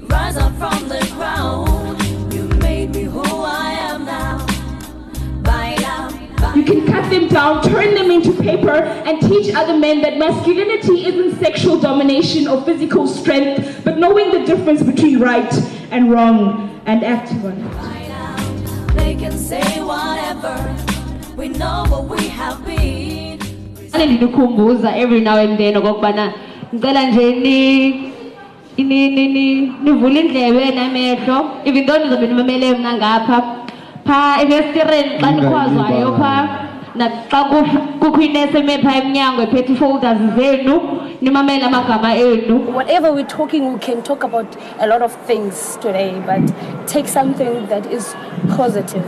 Rise 0.04 0.38
up 0.38 0.54
from 0.58 0.88
the 0.88 1.00
ground. 1.16 2.00
You 2.32 2.44
made 2.60 2.94
me 2.94 3.04
who 3.06 3.24
I 3.24 3.72
am 3.90 4.06
now. 4.06 4.46
Baila, 5.42 6.54
You 6.56 6.64
can 6.64 6.86
cut 6.86 7.10
them 7.10 7.28
down, 7.28 7.64
turn 7.64 7.96
them 7.96 8.12
into 8.12 8.34
paper, 8.34 8.70
and 9.08 9.20
teach 9.20 9.52
other 9.56 9.76
men 9.76 10.02
that 10.04 10.20
masculinity 10.20 11.08
isn't 11.08 11.40
sexual 11.40 11.80
domination 11.80 12.48
or 12.48 12.62
physical 12.62 13.08
strength, 13.08 13.84
but 13.84 13.98
knowing 13.98 14.30
the 14.30 14.46
difference 14.46 14.84
between 14.84 15.20
right 15.20 15.52
and 15.90 16.12
wrong 16.12 16.80
and 16.86 17.04
acting 17.04 17.44
on 17.44 17.54
it. 17.54 18.94
They 18.94 19.16
can 19.16 19.36
say 19.36 19.82
whatever. 19.82 20.56
We 21.36 21.50
know 21.50 21.86
what 21.90 22.06
we 22.08 22.28
have 22.28 22.64
been. 22.64 23.21
Ane 23.94 24.06
ndinikhumbuza 24.06 24.96
every 24.98 25.22
now 25.22 25.38
and 25.38 25.58
then 25.58 25.78
okokubana 25.78 26.34
ndicela 26.74 27.04
nje 27.04 27.32
ni- 27.32 27.90
ni- 28.78 29.10
ni- 29.10 29.28
ni- 29.28 29.72
nivule 29.84 30.20
indlebe 30.20 30.72
namehlo 30.72 31.46
even 31.66 31.86
though 31.86 32.00
ndizobe 32.00 32.28
nimamele 32.28 32.76
mna 32.78 32.94
ngapha 32.94 33.44
phaa 34.08 34.42
efestireni 34.42 35.10
xa 35.20 35.32
nikhwazwayo 35.32 36.16
phaa 36.20 36.48
naxa 36.96 37.44
kukho 38.00 38.22
inesi 38.22 38.58
eme 38.58 38.78
phaa 38.78 38.96
emnyango 38.96 39.42
ephethe 39.42 39.74
ifolders 39.74 40.20
zenu 40.38 40.82
nimamele 41.22 41.66
amagama 41.66 42.16
enu 42.16 42.56
Whatever 42.76 43.12
we're 43.14 43.28
talking, 43.38 43.74
we 43.74 43.80
can 43.80 44.02
talk 44.02 44.24
about 44.24 44.48
a 44.80 44.88
lot 44.88 45.02
of 45.06 45.16
things 45.28 45.78
today, 45.82 46.12
but 46.26 46.52
take 46.88 47.08
something 47.08 47.68
that 47.70 47.86
is 47.94 48.16
positive. 48.58 49.06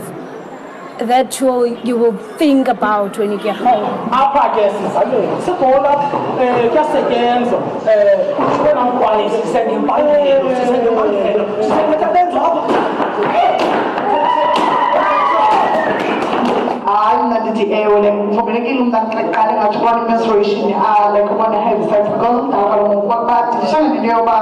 That 0.99 1.39
you, 1.39 1.77
you 1.83 1.97
will 1.97 2.17
think 2.37 2.67
about 2.67 3.17
when 3.17 3.31
you 3.31 3.39
get 3.39 3.55
home. 3.57 3.85
apha 4.11 4.43
ke 4.55 4.69
sizamele 4.77 5.27
sikhona 5.45 5.89
um 5.89 6.69
kuyasetyenzwa 6.69 7.59
um 7.59 8.19
ubona 8.59 8.81
mkwane 8.81 9.29
sisengempangelo 9.29 10.49
sisengempangelo 10.55 11.45
sisengekabenza 11.61 12.41
apha 12.41 12.63
ewe 17.73 18.01
like 18.01 18.11
mvumelekile 18.11 18.79
umntu 18.81 18.97
aqale 18.97 19.53
ngathi 19.53 19.77
i-menstruation 19.77 20.73
ah 20.73 21.09
like 21.13 21.29
ubona 21.33 21.57
i-heavy 21.57 21.83
sex 21.89 22.09
because 22.09 22.39
umdala 22.39 22.69
kaloku 22.69 23.07
badishana 23.27 23.87
nento 23.89 24.07
yoba 24.07 24.35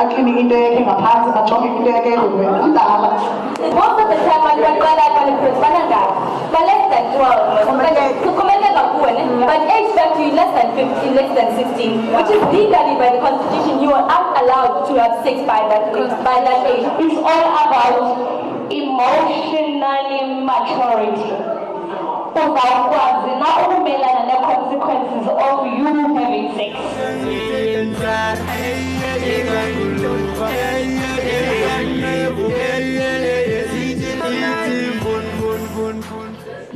akline 0.00 0.40
into 0.40 0.54
yakhe 0.54 0.80
ngaphantsi 0.80 1.38
ajonge 1.38 1.68
into 1.68 1.90
yakhe 1.90 2.12
edlulweni 2.12 2.58
umdala 2.64 3.10
Most 3.58 3.98
of 4.00 4.08
the 4.08 4.16
time 4.22 4.42
abantu 4.46 4.62
baqala 4.62 5.04
bale 5.14 5.32
banangaphi 5.62 6.12
ba 6.52 6.60
less 6.68 6.84
than 6.92 7.04
12 7.18 7.58
kuxhomekeka 8.22 8.82
kuwe 8.92 9.10
ne 9.12 9.22
but 9.50 9.62
age 9.74 9.90
factor 9.96 10.22
you 10.22 10.32
less 10.38 10.47
than 10.58 10.74
15 10.74 11.14
less 11.14 11.30
than 11.38 11.48
16 11.54 12.12
which 12.18 12.30
is 12.34 12.42
legally 12.50 12.94
by 12.98 13.08
the 13.14 13.20
constitution 13.22 13.78
you 13.82 13.90
are 13.94 14.06
not 14.06 14.34
allowed 14.42 14.86
to 14.90 14.92
have 14.98 15.14
sex 15.24 15.38
by 15.46 15.60
that 15.70 15.94
age 15.94 16.14
by 16.26 16.36
that 16.42 16.60
age 16.66 16.86
It's 17.04 17.18
all 17.22 17.46
about 17.62 18.04
emotionally 18.70 20.20
maturity. 20.44 21.30
Uzawukwazi 22.38 23.30
na 23.40 23.48
ukumelana 23.62 24.22
ne-consequences 24.28 25.26
of 25.28 25.66
you 25.78 25.86
having 26.14 26.48
sex. 26.56 26.72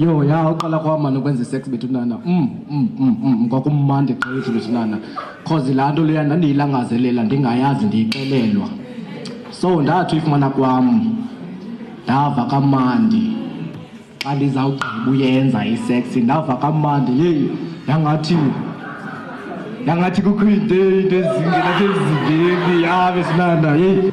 yho 0.03 0.25
ya 0.25 0.51
uqala 0.51 0.79
kwam 0.79 1.03
mani 1.03 1.19
ukwenza 1.19 1.43
isex 1.43 1.69
bethunana 1.69 2.17
um 2.17 2.33
mm 2.33 2.49
mm 2.71 2.89
mm, 2.99 3.17
mm, 3.23 3.37
mm. 3.41 3.49
kwakummandi 3.49 4.15
qhethu 4.15 4.53
bethunana 4.53 4.99
cause 5.45 5.75
laa 5.75 5.93
nto 5.93 6.05
leya 6.05 6.23
ndandiyilangazelela 6.25 7.23
ndingayazi 7.23 7.85
ndiyixelelwa. 7.87 8.69
So 9.51 9.83
ndathi 9.83 10.15
uyifumana 10.15 10.51
kwam 10.51 11.17
ndava 12.05 12.45
kamandi. 12.45 13.37
Xa 14.23 14.35
ndizawugqiba 14.35 15.11
uyenza 15.11 15.67
iseksi 15.67 16.21
ndava 16.21 16.57
kamandi. 16.57 17.13
Yeyi 17.23 17.51
yangathi 17.89 18.37
yangathi 19.87 20.23
kukho 20.23 20.45
into 20.45 20.75
into 21.01 21.17
ezingenasezingeni 21.17 22.83
yabe 22.83 23.25
sinanda 23.25 23.71
yeyi. 23.77 24.13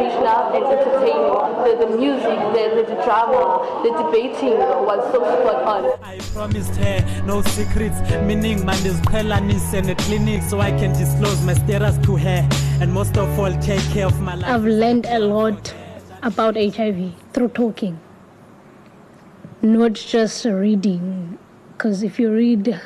very 0.00 0.10
educational 0.10 0.54
and 0.54 0.64
entertaining. 0.64 1.30
The, 1.60 1.86
the 1.86 1.96
music, 1.96 2.38
the, 2.54 2.82
the, 2.86 2.94
the 2.94 3.02
drama, 3.04 3.82
the 3.82 3.90
debating 4.02 4.58
was 4.58 5.12
so 5.12 5.20
spot 5.20 5.62
on. 5.64 6.02
I 6.02 6.18
promised 6.32 6.76
her 6.76 7.24
no 7.26 7.42
secrets, 7.42 8.00
meaning 8.22 8.58
mandiziqhelanise 8.58 9.84
ne-clinic 9.84 10.42
so 10.42 10.60
I 10.60 10.70
can 10.70 10.92
disclose 10.92 11.42
my 11.44 11.54
status 11.54 11.98
to 12.06 12.16
her 12.16 12.48
and 12.80 12.92
most 12.92 13.16
of 13.16 13.38
all 13.38 13.52
take 13.60 13.82
care 13.90 14.06
of 14.06 14.20
my 14.20 14.34
life. 14.34 14.50
I've 14.50 14.64
learned 14.64 15.06
a 15.06 15.18
lot 15.18 15.74
about 16.22 16.56
HIV 16.56 17.12
through 17.32 17.48
talking, 17.48 17.98
not 19.62 19.92
just 19.94 20.44
reading. 20.44 21.38
Because 21.72 22.02
if 22.02 22.18
you 22.18 22.30
read, 22.30 22.78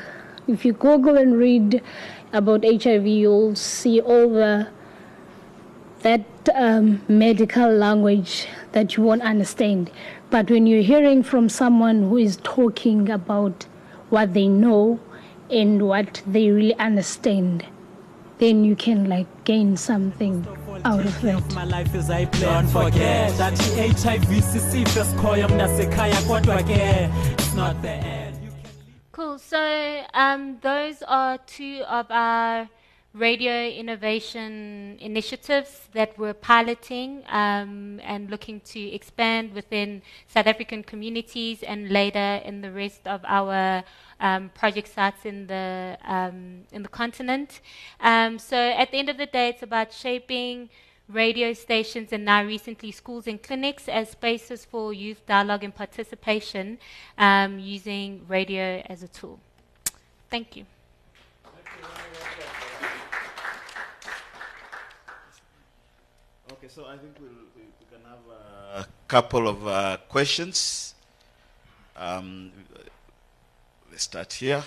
if 0.46 0.64
you 0.64 0.72
Google 0.72 1.16
and 1.16 1.36
read 1.36 1.82
about 2.32 2.64
HIV, 2.64 3.06
you'll 3.06 3.56
see 3.56 4.00
all 4.00 4.28
the 4.28 4.68
that 6.04 6.20
um, 6.54 7.02
medical 7.08 7.70
language 7.70 8.46
that 8.72 8.94
you 8.94 9.02
won't 9.02 9.22
understand. 9.22 9.90
But 10.28 10.50
when 10.50 10.66
you're 10.66 10.82
hearing 10.82 11.22
from 11.22 11.48
someone 11.48 12.02
who 12.10 12.18
is 12.18 12.36
talking 12.42 13.10
about 13.10 13.64
what 14.10 14.34
they 14.34 14.46
know 14.46 15.00
and 15.50 15.88
what 15.88 16.22
they 16.26 16.50
really 16.50 16.74
understand, 16.74 17.64
then 18.36 18.64
you 18.66 18.76
can 18.76 19.08
like 19.08 19.26
gain 19.44 19.78
something 19.78 20.46
out 20.84 21.06
of 21.06 21.22
that. 21.22 21.54
My 21.54 21.64
life 21.64 21.94
is 21.94 22.10
I 22.10 22.26
play. 22.26 22.40
Don't 22.42 22.68
forget 22.68 23.36
that 23.38 23.58
i-HIV 23.78 24.44
sisifo 24.44 25.00
esikhoyo 25.00 25.48
mnasekhaya 25.48 26.20
kodwa 26.28 26.62
ke 26.62 27.08
it's 27.32 27.54
not 27.54 27.80
the 27.80 27.88
end. 27.88 28.36
Cool. 29.12 29.38
So 29.38 30.02
um, 30.12 30.58
those 30.60 31.02
are 31.08 31.38
two 31.46 31.82
of 31.88 32.06
our 32.10 32.68
radio 33.14 33.68
innovation 33.68 34.98
initiatives 35.00 35.88
that 35.92 36.18
we're 36.18 36.34
piloting 36.34 37.22
um, 37.28 38.00
and 38.02 38.28
looking 38.28 38.60
to 38.60 38.80
expand 38.80 39.54
within 39.54 40.02
South 40.26 40.48
African 40.48 40.82
communities 40.82 41.62
and 41.62 41.90
later 41.90 42.42
in 42.44 42.60
the 42.60 42.72
rest 42.72 43.06
of 43.06 43.20
our 43.24 43.84
um, 44.18 44.50
project 44.50 44.88
sites 44.88 45.24
in 45.24 45.46
the 45.46 45.96
um, 46.04 46.64
in 46.72 46.82
the 46.82 46.88
continent. 46.88 47.60
Um, 48.00 48.38
so 48.38 48.56
at 48.56 48.90
the 48.90 48.98
end 48.98 49.08
of 49.08 49.16
the 49.16 49.26
day, 49.26 49.50
it's 49.50 49.62
about 49.62 49.92
shaping 49.92 50.68
radio 51.08 51.52
stations 51.52 52.12
and 52.12 52.24
now 52.24 52.42
recently 52.42 52.90
schools 52.90 53.26
and 53.26 53.42
clinics 53.42 53.88
as 53.88 54.10
spaces 54.10 54.64
for 54.64 54.92
youth 54.92 55.24
dialogue 55.26 55.62
and 55.62 55.74
participation 55.74 56.78
um, 57.18 57.58
using 57.58 58.22
radio 58.26 58.82
as 58.86 59.02
a 59.02 59.08
tool. 59.08 59.38
Thank 60.30 60.56
you. 60.56 60.73
Okay, 66.64 66.72
so 66.72 66.86
I 66.86 66.96
think 66.96 67.18
we'll, 67.20 67.28
we, 67.54 67.62
we 67.78 67.86
can 67.92 68.00
have 68.08 68.24
a 68.74 68.86
couple 69.06 69.48
of 69.48 69.66
uh, 69.66 69.98
questions. 70.08 70.94
Um, 71.94 72.52
let's 73.90 74.04
start 74.04 74.32
here. 74.32 74.64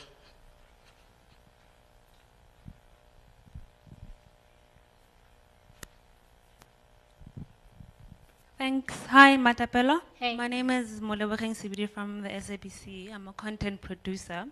Thanks. 8.60 8.94
Hi, 9.08 9.36
Matapelo. 9.38 10.02
Hey. 10.20 10.36
My 10.36 10.48
name 10.48 10.70
is 10.70 11.00
Molebogeng 11.00 11.56
Sibiri 11.56 11.90
from 11.90 12.22
the 12.22 12.30
SABC. 12.30 13.12
I'm 13.12 13.28
a 13.28 13.34
content 13.34 13.82
producer. 13.82 14.46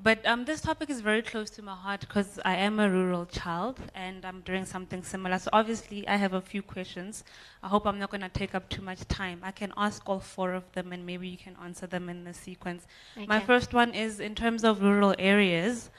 But 0.00 0.24
um, 0.24 0.44
this 0.44 0.60
topic 0.60 0.90
is 0.90 1.00
very 1.00 1.22
close 1.22 1.50
to 1.50 1.62
my 1.62 1.74
heart 1.74 2.00
because 2.00 2.38
I 2.44 2.54
am 2.54 2.78
a 2.78 2.88
rural 2.88 3.26
child 3.26 3.80
and 3.96 4.24
I'm 4.24 4.42
doing 4.42 4.64
something 4.64 5.02
similar. 5.02 5.38
So 5.40 5.50
obviously, 5.52 6.06
I 6.06 6.14
have 6.14 6.34
a 6.34 6.40
few 6.40 6.62
questions. 6.62 7.24
I 7.64 7.68
hope 7.68 7.84
I'm 7.84 7.98
not 7.98 8.10
going 8.10 8.20
to 8.20 8.28
take 8.28 8.54
up 8.54 8.68
too 8.68 8.80
much 8.80 9.00
time. 9.08 9.40
I 9.42 9.50
can 9.50 9.72
ask 9.76 10.08
all 10.08 10.20
four 10.20 10.52
of 10.52 10.70
them 10.72 10.92
and 10.92 11.04
maybe 11.04 11.26
you 11.26 11.36
can 11.36 11.56
answer 11.64 11.88
them 11.88 12.08
in 12.08 12.22
the 12.22 12.32
sequence. 12.32 12.86
My 13.26 13.40
first 13.40 13.74
one 13.74 13.92
is 13.92 14.20
in 14.20 14.36
terms 14.36 14.62
of 14.62 14.82
rural 14.82 15.16
areas 15.18 15.90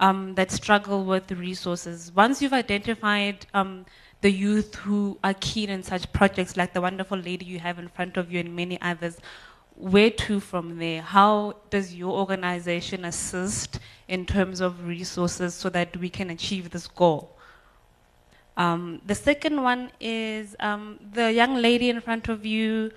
um, 0.00 0.34
that 0.34 0.50
struggle 0.50 1.04
with 1.04 1.30
resources. 1.30 2.10
Once 2.12 2.42
you've 2.42 2.52
identified 2.52 3.46
um, 3.54 3.86
the 4.20 4.32
youth 4.32 4.74
who 4.74 5.16
are 5.22 5.34
keen 5.34 5.70
in 5.70 5.84
such 5.84 6.12
projects 6.12 6.56
like 6.56 6.72
the 6.72 6.80
wonderful 6.80 7.18
lady 7.18 7.44
you 7.44 7.60
have 7.60 7.78
in 7.78 7.86
front 7.86 8.16
of 8.16 8.32
you 8.32 8.40
and 8.40 8.56
many 8.56 8.80
others, 8.80 9.18
where 9.76 10.10
to 10.10 10.40
from 10.40 10.78
there? 10.78 11.02
How 11.02 11.56
does 11.70 11.94
your 11.94 12.12
organization 12.12 13.04
assist 13.04 13.80
in 14.08 14.24
terms 14.26 14.60
of 14.60 14.86
resources 14.86 15.54
so 15.54 15.68
that 15.70 15.96
we 15.96 16.08
can 16.08 16.30
achieve 16.30 16.70
this 16.70 16.86
goal? 16.86 17.36
Um, 18.56 19.00
the 19.04 19.14
second 19.14 19.62
one 19.62 19.90
is 20.00 20.54
um, 20.60 21.00
the 21.12 21.32
young 21.32 21.56
lady 21.56 21.90
in 21.90 22.00
front 22.00 22.28
of 22.28 22.46
you 22.46 22.92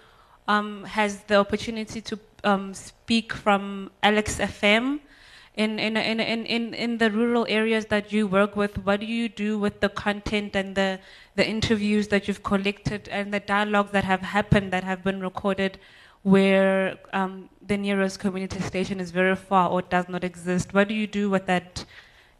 um, 0.48 0.84
has 0.84 1.24
the 1.24 1.36
opportunity 1.36 2.00
to 2.02 2.20
um, 2.44 2.74
speak 2.74 3.34
from 3.34 3.92
Alex 4.04 4.38
FM. 4.38 5.00
In, 5.56 5.80
in, 5.80 5.98
in, 5.98 6.20
in, 6.20 6.46
in, 6.46 6.74
in 6.76 6.98
the 7.00 7.10
rural 7.10 7.48
areas 7.50 7.88
that 7.88 8.14
you 8.14 8.28
work 8.28 8.56
with, 8.56 8.78
what 8.86 9.00
do 9.00 9.08
you 9.08 9.28
do 9.28 9.58
with 9.58 9.80
the 9.80 9.90
content 9.90 10.56
and 10.56 10.76
the, 10.76 11.00
the 11.36 11.48
interviews 11.48 12.10
that 12.10 12.28
you've 12.28 12.44
collected 12.44 13.10
and 13.10 13.34
the 13.34 13.40
dialogues 13.40 13.90
that 13.92 14.04
have 14.04 14.22
happened 14.22 14.72
that 14.72 14.84
have 14.84 15.04
been 15.04 15.20
recorded 15.20 15.80
where 16.24 16.98
um, 17.14 17.50
the 17.66 17.78
nearest 17.78 18.20
community 18.20 18.60
station 18.62 19.00
is 19.00 19.12
very 19.12 19.36
far 19.36 19.70
or 19.70 19.82
does 19.82 20.10
not 20.10 20.24
exist? 20.24 20.74
What 20.74 20.88
do 20.88 20.94
you 20.94 21.08
do 21.08 21.30
with 21.30 21.46
that, 21.46 21.86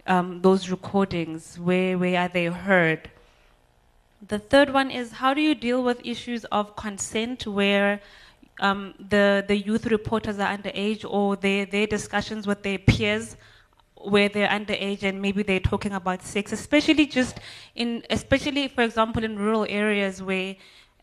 um, 0.06 0.42
those 0.42 0.70
recordings? 0.70 1.58
Where, 1.60 1.98
where 1.98 2.22
are 2.22 2.28
they 2.28 2.46
heard? 2.46 3.10
The 4.28 4.40
third 4.40 4.74
one 4.74 4.90
is 4.90 5.12
how 5.12 5.34
do 5.34 5.42
you 5.42 5.54
deal 5.54 5.84
with 5.84 6.02
issues 6.04 6.44
of 6.46 6.76
consent 6.76 7.46
where 7.46 8.02
um, 8.60 8.96
the, 9.10 9.46
the 9.48 9.56
youth 9.56 9.86
reporters 9.86 10.40
are 10.40 10.58
underage 10.58 11.06
or 11.08 11.36
their, 11.36 11.66
their 11.66 11.86
discussions 11.86 12.48
with 12.48 12.64
their 12.64 12.80
peers 12.80 13.38
where 13.96 14.30
they're 14.30 14.48
underage 14.48 15.04
and 15.04 15.22
maybe 15.22 15.44
they're 15.44 15.60
talking 15.60 15.94
about 15.94 16.24
sex, 16.24 16.52
especially 16.52 17.06
just 17.06 17.40
in, 17.76 18.04
especially 18.10 18.68
for 18.68 18.84
example 18.84 19.24
in 19.24 19.38
rural 19.38 19.66
areas 19.70 20.22
where 20.22 20.56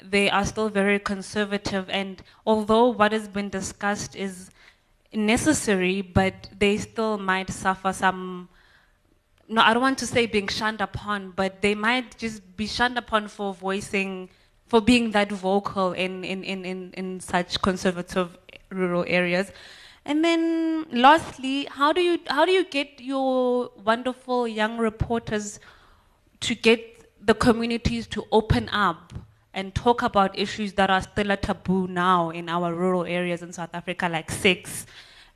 they 0.02 0.30
are 0.30 0.44
still 0.44 0.68
very 0.68 0.98
conservative 0.98 1.88
and 1.88 2.22
although 2.46 2.88
what 2.88 3.12
has 3.12 3.28
been 3.28 3.48
discussed 3.48 4.14
is 4.16 4.50
necessary, 5.16 6.02
but 6.02 6.48
they 6.58 6.76
still 6.76 7.18
might 7.18 7.50
suffer 7.50 7.92
some. 7.92 8.48
No, 9.48 9.62
I 9.62 9.74
don't 9.74 9.82
want 9.82 9.98
to 9.98 10.06
say 10.06 10.26
being 10.26 10.48
shunned 10.48 10.80
upon, 10.80 11.32
but 11.32 11.60
they 11.60 11.74
might 11.74 12.16
just 12.18 12.56
be 12.56 12.66
shunned 12.66 12.96
upon 12.96 13.28
for 13.28 13.52
voicing, 13.54 14.30
for 14.66 14.80
being 14.80 15.10
that 15.10 15.30
vocal 15.30 15.92
in, 15.92 16.24
in, 16.24 16.42
in, 16.42 16.64
in, 16.64 16.92
in 16.94 17.20
such 17.20 17.60
conservative 17.60 18.38
rural 18.70 19.04
areas. 19.06 19.52
And 20.06 20.24
then, 20.24 20.86
lastly, 20.90 21.66
how 21.70 21.92
do 21.92 22.00
you 22.00 22.18
how 22.28 22.44
do 22.44 22.52
you 22.52 22.64
get 22.64 23.00
your 23.00 23.70
wonderful 23.82 24.46
young 24.46 24.76
reporters 24.76 25.60
to 26.40 26.54
get 26.54 26.80
the 27.24 27.34
communities 27.34 28.06
to 28.08 28.24
open 28.30 28.68
up 28.68 29.14
and 29.54 29.74
talk 29.74 30.02
about 30.02 30.36
issues 30.38 30.74
that 30.74 30.90
are 30.90 31.00
still 31.00 31.30
a 31.30 31.36
taboo 31.36 31.86
now 31.86 32.30
in 32.30 32.48
our 32.48 32.74
rural 32.74 33.04
areas 33.04 33.42
in 33.42 33.52
South 33.52 33.70
Africa, 33.72 34.08
like 34.08 34.30
sex 34.30 34.84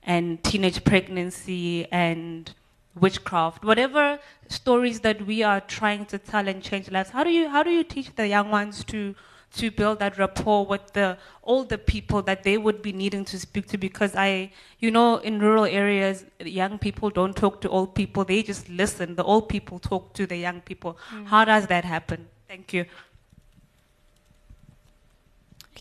and 0.03 0.43
teenage 0.43 0.85
pregnancy 0.85 1.87
and 1.93 2.53
witchcraft, 3.01 3.65
whatever 3.65 4.19
stories 4.49 5.01
that 5.01 5.25
we 5.27 5.43
are 5.43 5.61
trying 5.61 6.05
to 6.07 6.19
tell 6.19 6.49
and 6.49 6.63
change 6.63 6.91
lives. 6.91 7.11
How 7.11 7.23
do 7.23 7.31
you 7.31 7.49
how 7.49 7.63
do 7.63 7.71
you 7.71 7.85
teach 7.85 8.15
the 8.17 8.27
young 8.27 8.51
ones 8.51 8.85
to 8.85 9.15
to 9.55 9.71
build 9.71 9.99
that 10.01 10.19
rapport 10.19 10.67
with 10.67 10.93
the 10.93 11.17
older 11.43 11.79
people 11.79 12.21
that 12.23 12.43
they 12.43 12.59
would 12.59 12.83
be 12.83 12.93
needing 12.93 13.25
to 13.27 13.39
speak 13.39 13.69
to? 13.69 13.79
Because 13.79 14.17
I 14.17 14.51
you 14.81 14.91
know 14.91 15.19
in 15.19 15.39
rural 15.39 15.65
areas 15.65 16.25
young 16.41 16.79
people 16.79 17.11
don't 17.11 17.37
talk 17.37 17.61
to 17.61 17.69
old 17.69 17.95
people. 17.95 18.25
They 18.25 18.43
just 18.43 18.69
listen. 18.69 19.15
The 19.15 19.25
old 19.25 19.49
people 19.49 19.79
talk 19.79 20.13
to 20.15 20.27
the 20.27 20.37
young 20.37 20.61
people. 20.61 20.99
Mm. 21.13 21.27
how 21.27 21.45
does 21.45 21.67
that 21.69 21.85
happen? 21.85 22.27
Thank 22.49 22.73
you 22.73 22.87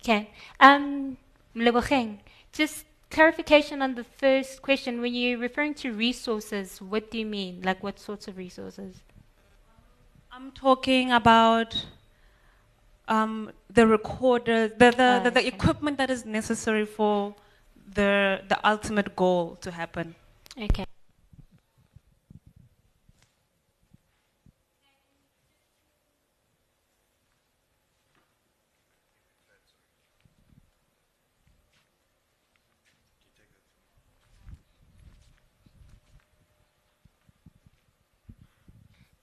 Okay. 0.08 0.30
Um, 0.62 1.18
Molebogeng, 1.54 2.20
just 2.54 2.86
clarification 3.12 3.82
on 3.82 3.96
the 3.96 4.06
first 4.06 4.62
question. 4.62 5.02
When 5.02 5.14
you're 5.14 5.38
referring 5.38 5.74
to 5.76 5.92
resources, 5.92 6.82
what 6.82 7.12
do 7.12 7.20
you 7.20 7.26
mean? 7.26 7.62
Like 7.62 7.84
what 7.84 8.00
sorts 8.00 8.30
of 8.30 8.38
resources? 8.38 8.96
I'm 10.32 10.52
talking 10.52 11.12
about 11.12 11.86
um, 13.10 13.52
the 13.70 13.86
recorder, 13.86 14.70
the, 14.70 14.92
the, 14.92 15.22
the, 15.26 15.32
the 15.32 15.46
equipment 15.46 15.98
that 15.98 16.10
is 16.10 16.26
necessary 16.26 16.86
for 16.86 17.36
the, 17.94 18.42
the 18.48 18.66
ultimate 18.66 19.14
goal 19.14 19.58
to 19.60 19.72
happen. 19.72 20.16
Okay. 20.58 20.86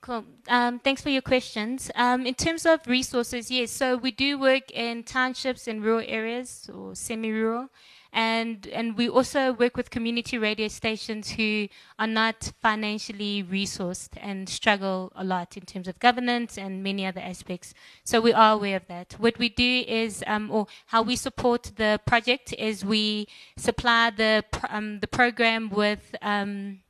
Cool. 0.05 0.23
Um, 0.49 0.77
thanks 0.77 1.01
for 1.01 1.09
your 1.09 1.23
questions. 1.23 1.89
Um, 1.95 2.27
in 2.27 2.35
terms 2.35 2.67
of 2.67 2.79
resources, 2.85 3.49
yes, 3.49 3.71
so 3.71 3.97
we 3.97 4.11
do 4.11 4.37
work 4.37 4.69
in 4.69 5.01
townships 5.01 5.67
and 5.67 5.83
rural 5.83 6.05
areas 6.07 6.69
or 6.71 6.93
semi-rural, 6.93 7.69
and 8.13 8.67
and 8.67 8.95
we 8.95 9.09
also 9.09 9.53
work 9.53 9.75
with 9.75 9.89
community 9.89 10.37
radio 10.37 10.67
stations 10.67 11.31
who 11.31 11.67
are 11.97 12.05
not 12.05 12.51
financially 12.61 13.43
resourced 13.43 14.09
and 14.21 14.47
struggle 14.47 15.11
a 15.15 15.23
lot 15.23 15.57
in 15.57 15.65
terms 15.65 15.87
of 15.87 15.97
governance 15.97 16.55
and 16.55 16.83
many 16.83 17.03
other 17.03 17.21
aspects. 17.21 17.73
So 18.03 18.21
we 18.21 18.31
are 18.31 18.53
aware 18.53 18.75
of 18.77 18.85
that. 18.85 19.15
What 19.17 19.39
we 19.39 19.49
do 19.49 19.85
is, 19.87 20.23
um, 20.27 20.51
or 20.51 20.67
how 20.85 21.01
we 21.01 21.15
support 21.15 21.71
the 21.77 21.99
project 22.05 22.53
is 22.53 22.85
we 22.85 23.27
supply 23.57 24.11
the 24.11 24.43
um, 24.69 24.99
the 24.99 25.07
program 25.07 25.71
with 25.71 26.13
um, 26.21 26.81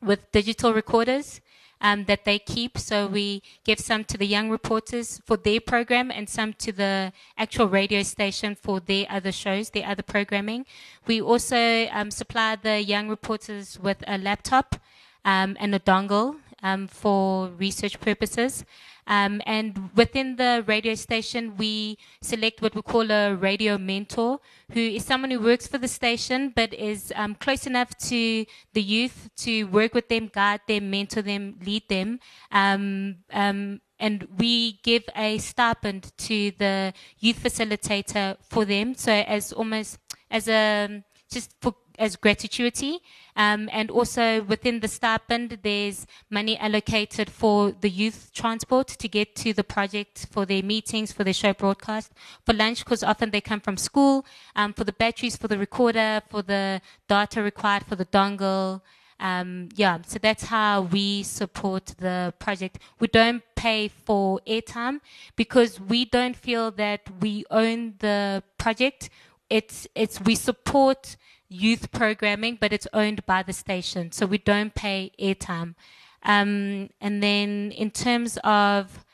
with 0.00 0.30
digital 0.30 0.72
recorders 0.72 1.40
um, 1.82 2.04
that 2.04 2.24
they 2.24 2.38
keep. 2.38 2.78
So 2.78 3.06
we 3.06 3.42
give 3.64 3.80
some 3.80 4.04
to 4.04 4.16
the 4.16 4.26
young 4.26 4.48
reporters 4.48 5.20
for 5.26 5.36
their 5.36 5.60
program 5.60 6.10
and 6.10 6.28
some 6.28 6.54
to 6.54 6.72
the 6.72 7.12
actual 7.36 7.68
radio 7.68 8.02
station 8.02 8.54
for 8.54 8.80
their 8.80 9.06
other 9.10 9.32
shows, 9.32 9.70
their 9.70 9.86
other 9.86 10.02
programming. 10.02 10.64
We 11.06 11.20
also 11.20 11.88
um, 11.88 12.10
supply 12.10 12.56
the 12.56 12.80
young 12.80 13.08
reporters 13.08 13.78
with 13.78 14.02
a 14.06 14.16
laptop 14.16 14.76
um, 15.24 15.56
and 15.60 15.74
a 15.74 15.80
dongle 15.80 16.36
um, 16.62 16.86
for 16.86 17.48
research 17.48 18.00
purposes. 18.00 18.64
Um, 19.06 19.42
and 19.46 19.90
within 19.94 20.36
the 20.36 20.64
radio 20.66 20.94
station, 20.94 21.56
we 21.56 21.98
select 22.20 22.62
what 22.62 22.74
we 22.74 22.82
call 22.82 23.10
a 23.10 23.34
radio 23.34 23.78
mentor, 23.78 24.40
who 24.72 24.80
is 24.80 25.04
someone 25.04 25.30
who 25.30 25.40
works 25.40 25.66
for 25.66 25.78
the 25.78 25.88
station 25.88 26.52
but 26.54 26.72
is 26.72 27.12
um, 27.16 27.34
close 27.34 27.66
enough 27.66 27.96
to 27.98 28.46
the 28.72 28.82
youth 28.82 29.30
to 29.38 29.64
work 29.64 29.94
with 29.94 30.08
them, 30.08 30.30
guide 30.32 30.60
them, 30.68 30.90
mentor 30.90 31.22
them, 31.22 31.58
lead 31.64 31.88
them. 31.88 32.20
Um, 32.50 33.16
um, 33.32 33.80
and 33.98 34.26
we 34.36 34.80
give 34.82 35.04
a 35.16 35.38
stipend 35.38 36.12
to 36.18 36.50
the 36.58 36.92
youth 37.18 37.42
facilitator 37.42 38.36
for 38.42 38.64
them. 38.64 38.94
So 38.94 39.12
as 39.12 39.52
almost 39.52 39.98
as 40.30 40.48
a 40.48 41.04
just 41.30 41.54
for 41.60 41.74
as 41.98 42.16
gratuity. 42.16 43.00
Um, 43.34 43.68
and 43.72 43.90
also 43.90 44.42
within 44.42 44.80
the 44.80 44.88
stipend, 44.88 45.58
there's 45.62 46.06
money 46.28 46.58
allocated 46.58 47.30
for 47.30 47.72
the 47.72 47.88
youth 47.88 48.30
transport 48.34 48.88
to 48.88 49.08
get 49.08 49.34
to 49.36 49.52
the 49.52 49.64
project 49.64 50.26
for 50.30 50.44
their 50.44 50.62
meetings, 50.62 51.12
for 51.12 51.24
their 51.24 51.32
show 51.32 51.52
broadcast, 51.54 52.12
for 52.44 52.52
lunch, 52.52 52.84
because 52.84 53.02
often 53.02 53.30
they 53.30 53.40
come 53.40 53.60
from 53.60 53.76
school, 53.76 54.26
um, 54.54 54.72
for 54.72 54.84
the 54.84 54.92
batteries, 54.92 55.36
for 55.36 55.48
the 55.48 55.58
recorder, 55.58 56.22
for 56.28 56.42
the 56.42 56.80
data 57.08 57.42
required 57.42 57.84
for 57.86 57.96
the 57.96 58.06
dongle. 58.06 58.82
Um, 59.22 59.68
yeah, 59.76 59.98
so 60.04 60.18
that's 60.18 60.44
how 60.44 60.82
we 60.82 61.22
support 61.22 61.94
the 61.98 62.34
project. 62.40 62.80
We 62.98 63.06
don't 63.06 63.42
pay 63.54 63.86
for 63.86 64.40
airtime 64.48 65.00
because 65.36 65.78
we 65.78 66.04
don't 66.04 66.34
feel 66.36 66.72
that 66.72 67.02
we 67.20 67.44
own 67.48 67.94
the 68.00 68.42
project. 68.58 69.10
It's 69.48 69.86
it's 69.94 70.20
we 70.20 70.34
support 70.34 71.16
youth 71.52 71.92
programming, 71.92 72.58
but 72.60 72.72
it's 72.72 72.86
owned 72.92 73.24
by 73.26 73.42
the 73.42 73.52
station, 73.52 74.10
so 74.12 74.26
we 74.26 74.38
don't 74.38 74.74
pay 74.74 75.12
airtime. 75.20 75.74
Um, 76.22 76.90
and 77.00 77.22
then 77.22 77.72
in 77.72 77.90
terms 77.90 78.38
of 78.44 79.04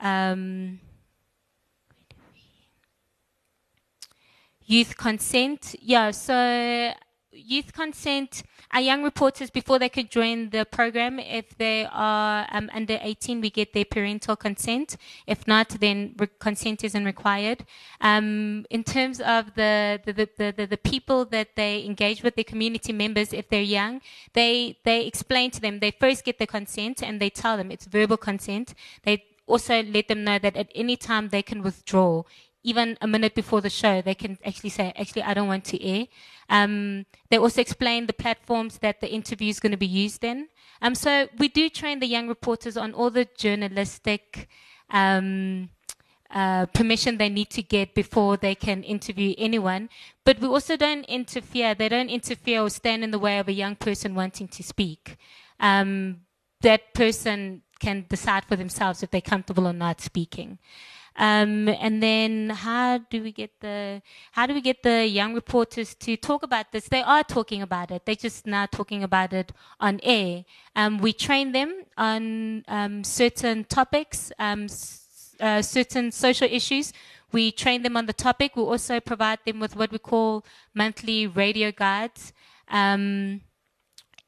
um, 0.00 0.80
youth 4.64 4.96
consent, 4.96 5.74
yeah, 5.80 6.10
so 6.10 6.92
youth 7.32 7.72
consent, 7.72 8.42
our 8.72 8.80
young 8.80 9.02
reporters, 9.02 9.50
before 9.50 9.78
they 9.78 9.88
could 9.88 10.10
join 10.10 10.50
the 10.50 10.64
program, 10.64 11.18
if 11.18 11.56
they 11.58 11.86
are 11.90 12.46
um, 12.50 12.70
under 12.72 12.98
18, 13.00 13.40
we 13.40 13.50
get 13.50 13.72
their 13.72 13.84
parental 13.84 14.36
consent. 14.36 14.96
If 15.26 15.46
not, 15.46 15.68
then 15.80 16.14
re- 16.18 16.28
consent 16.38 16.84
isn't 16.84 17.04
required. 17.04 17.64
Um, 18.00 18.66
in 18.70 18.84
terms 18.84 19.20
of 19.20 19.54
the, 19.54 20.00
the, 20.04 20.12
the, 20.12 20.54
the, 20.56 20.66
the 20.66 20.76
people 20.76 21.24
that 21.26 21.56
they 21.56 21.84
engage 21.84 22.22
with, 22.22 22.34
their 22.34 22.44
community 22.44 22.92
members, 22.92 23.32
if 23.32 23.48
they're 23.48 23.62
young, 23.62 24.00
they, 24.32 24.78
they 24.84 25.06
explain 25.06 25.50
to 25.52 25.60
them, 25.60 25.80
they 25.80 25.90
first 25.90 26.24
get 26.24 26.38
the 26.38 26.46
consent 26.46 27.02
and 27.02 27.20
they 27.20 27.30
tell 27.30 27.56
them 27.56 27.70
it's 27.70 27.86
verbal 27.86 28.16
consent. 28.16 28.74
They 29.04 29.24
also 29.46 29.82
let 29.82 30.08
them 30.08 30.24
know 30.24 30.38
that 30.38 30.56
at 30.56 30.70
any 30.74 30.96
time 30.96 31.28
they 31.28 31.42
can 31.42 31.62
withdraw 31.62 32.22
even 32.62 32.98
a 33.00 33.06
minute 33.06 33.34
before 33.34 33.60
the 33.60 33.70
show, 33.70 34.02
they 34.02 34.14
can 34.14 34.38
actually 34.44 34.70
say, 34.70 34.92
actually, 34.96 35.22
I 35.22 35.34
don't 35.34 35.48
want 35.48 35.64
to 35.66 35.82
air. 35.82 36.06
Um, 36.48 37.06
they 37.30 37.38
also 37.38 37.60
explain 37.60 38.06
the 38.06 38.12
platforms 38.12 38.78
that 38.78 39.00
the 39.00 39.10
interview 39.10 39.48
is 39.48 39.60
going 39.60 39.72
to 39.72 39.78
be 39.78 39.86
used 39.86 40.24
in. 40.24 40.48
Um, 40.82 40.94
so 40.94 41.28
we 41.38 41.48
do 41.48 41.68
train 41.68 42.00
the 42.00 42.06
young 42.06 42.28
reporters 42.28 42.76
on 42.76 42.92
all 42.92 43.10
the 43.10 43.26
journalistic 43.36 44.48
um, 44.90 45.70
uh, 46.30 46.66
permission 46.66 47.18
they 47.18 47.28
need 47.28 47.50
to 47.50 47.62
get 47.62 47.94
before 47.94 48.36
they 48.36 48.54
can 48.54 48.82
interview 48.82 49.34
anyone. 49.38 49.88
But 50.24 50.38
we 50.40 50.48
also 50.48 50.76
don't 50.76 51.04
interfere. 51.06 51.74
They 51.74 51.88
don't 51.88 52.10
interfere 52.10 52.62
or 52.62 52.70
stand 52.70 53.04
in 53.04 53.10
the 53.10 53.18
way 53.18 53.38
of 53.38 53.48
a 53.48 53.52
young 53.52 53.76
person 53.76 54.14
wanting 54.14 54.48
to 54.48 54.62
speak. 54.62 55.16
Um, 55.58 56.20
that 56.60 56.94
person 56.94 57.62
can 57.80 58.04
decide 58.08 58.44
for 58.44 58.56
themselves 58.56 59.02
if 59.02 59.10
they're 59.10 59.20
comfortable 59.20 59.66
or 59.66 59.72
not 59.72 60.00
speaking. 60.00 60.58
Um, 61.16 61.68
and 61.68 62.02
then 62.02 62.50
how 62.50 62.98
do 62.98 63.22
we 63.22 63.32
get 63.32 63.50
the 63.60 64.00
how 64.32 64.46
do 64.46 64.54
we 64.54 64.60
get 64.60 64.82
the 64.82 65.06
young 65.06 65.34
reporters 65.34 65.94
to 65.96 66.16
talk 66.16 66.42
about 66.42 66.72
this? 66.72 66.88
They 66.88 67.02
are 67.02 67.24
talking 67.24 67.62
about 67.62 67.90
it. 67.90 68.06
They're 68.06 68.14
just 68.14 68.46
not 68.46 68.72
talking 68.72 69.02
about 69.02 69.32
it 69.32 69.52
on 69.80 70.00
air. 70.02 70.44
Um, 70.76 70.98
we 70.98 71.12
train 71.12 71.52
them 71.52 71.84
on 71.96 72.64
um, 72.68 73.04
certain 73.04 73.64
topics, 73.64 74.32
um, 74.38 74.66
uh, 75.40 75.62
certain 75.62 76.12
social 76.12 76.48
issues. 76.50 76.92
We 77.32 77.52
train 77.52 77.82
them 77.82 77.96
on 77.96 78.06
the 78.06 78.12
topic. 78.12 78.56
We 78.56 78.62
also 78.62 79.00
provide 79.00 79.38
them 79.44 79.60
with 79.60 79.76
what 79.76 79.92
we 79.92 79.98
call 79.98 80.44
monthly 80.74 81.26
radio 81.26 81.70
guides. 81.70 82.32
Um, 82.68 83.42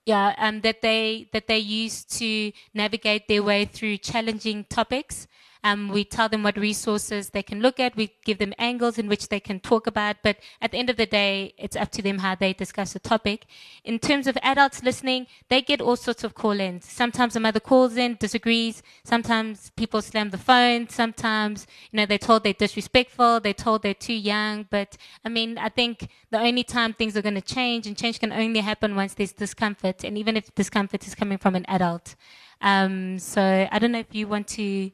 yeah, 0.04 0.34
um, 0.38 0.60
that 0.62 0.82
they 0.82 1.28
that 1.32 1.46
they 1.46 1.58
use 1.58 2.04
to 2.04 2.52
navigate 2.74 3.28
their 3.28 3.42
way 3.42 3.64
through 3.64 3.98
challenging 3.98 4.64
topics. 4.64 5.28
Um, 5.64 5.88
we 5.88 6.04
tell 6.04 6.28
them 6.28 6.42
what 6.42 6.56
resources 6.56 7.30
they 7.30 7.42
can 7.42 7.60
look 7.60 7.78
at. 7.78 7.94
We 7.94 8.14
give 8.24 8.38
them 8.38 8.52
angles 8.58 8.98
in 8.98 9.08
which 9.08 9.28
they 9.28 9.38
can 9.38 9.60
talk 9.60 9.86
about. 9.86 10.16
But 10.22 10.38
at 10.60 10.72
the 10.72 10.78
end 10.78 10.90
of 10.90 10.96
the 10.96 11.06
day, 11.06 11.54
it's 11.56 11.76
up 11.76 11.90
to 11.92 12.02
them 12.02 12.18
how 12.18 12.34
they 12.34 12.52
discuss 12.52 12.92
the 12.92 12.98
topic. 12.98 13.46
In 13.84 13.98
terms 13.98 14.26
of 14.26 14.36
adults 14.42 14.82
listening, 14.82 15.28
they 15.48 15.62
get 15.62 15.80
all 15.80 15.96
sorts 15.96 16.24
of 16.24 16.34
call-ins. 16.34 16.90
Sometimes 16.90 17.36
a 17.36 17.40
mother 17.40 17.60
calls 17.60 17.96
in, 17.96 18.16
disagrees. 18.16 18.82
Sometimes 19.04 19.70
people 19.76 20.02
slam 20.02 20.30
the 20.30 20.38
phone. 20.38 20.88
Sometimes, 20.88 21.66
you 21.90 21.96
know, 21.96 22.06
they're 22.06 22.18
told 22.18 22.42
they're 22.42 22.52
disrespectful. 22.52 23.38
They're 23.38 23.54
told 23.54 23.82
they're 23.82 23.94
too 23.94 24.14
young. 24.14 24.66
But 24.68 24.96
I 25.24 25.28
mean, 25.28 25.58
I 25.58 25.68
think 25.68 26.08
the 26.30 26.40
only 26.40 26.64
time 26.64 26.92
things 26.92 27.16
are 27.16 27.22
going 27.22 27.34
to 27.34 27.40
change, 27.40 27.86
and 27.86 27.96
change 27.96 28.18
can 28.18 28.32
only 28.32 28.60
happen 28.60 28.96
once 28.96 29.14
there's 29.14 29.32
discomfort, 29.32 30.02
and 30.02 30.18
even 30.18 30.36
if 30.36 30.52
discomfort 30.54 31.06
is 31.06 31.14
coming 31.14 31.38
from 31.38 31.54
an 31.54 31.64
adult. 31.68 32.16
Um, 32.60 33.18
so 33.18 33.68
I 33.70 33.78
don't 33.78 33.92
know 33.92 34.00
if 34.00 34.12
you 34.12 34.26
want 34.26 34.48
to. 34.48 34.90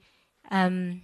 Um, 0.50 1.02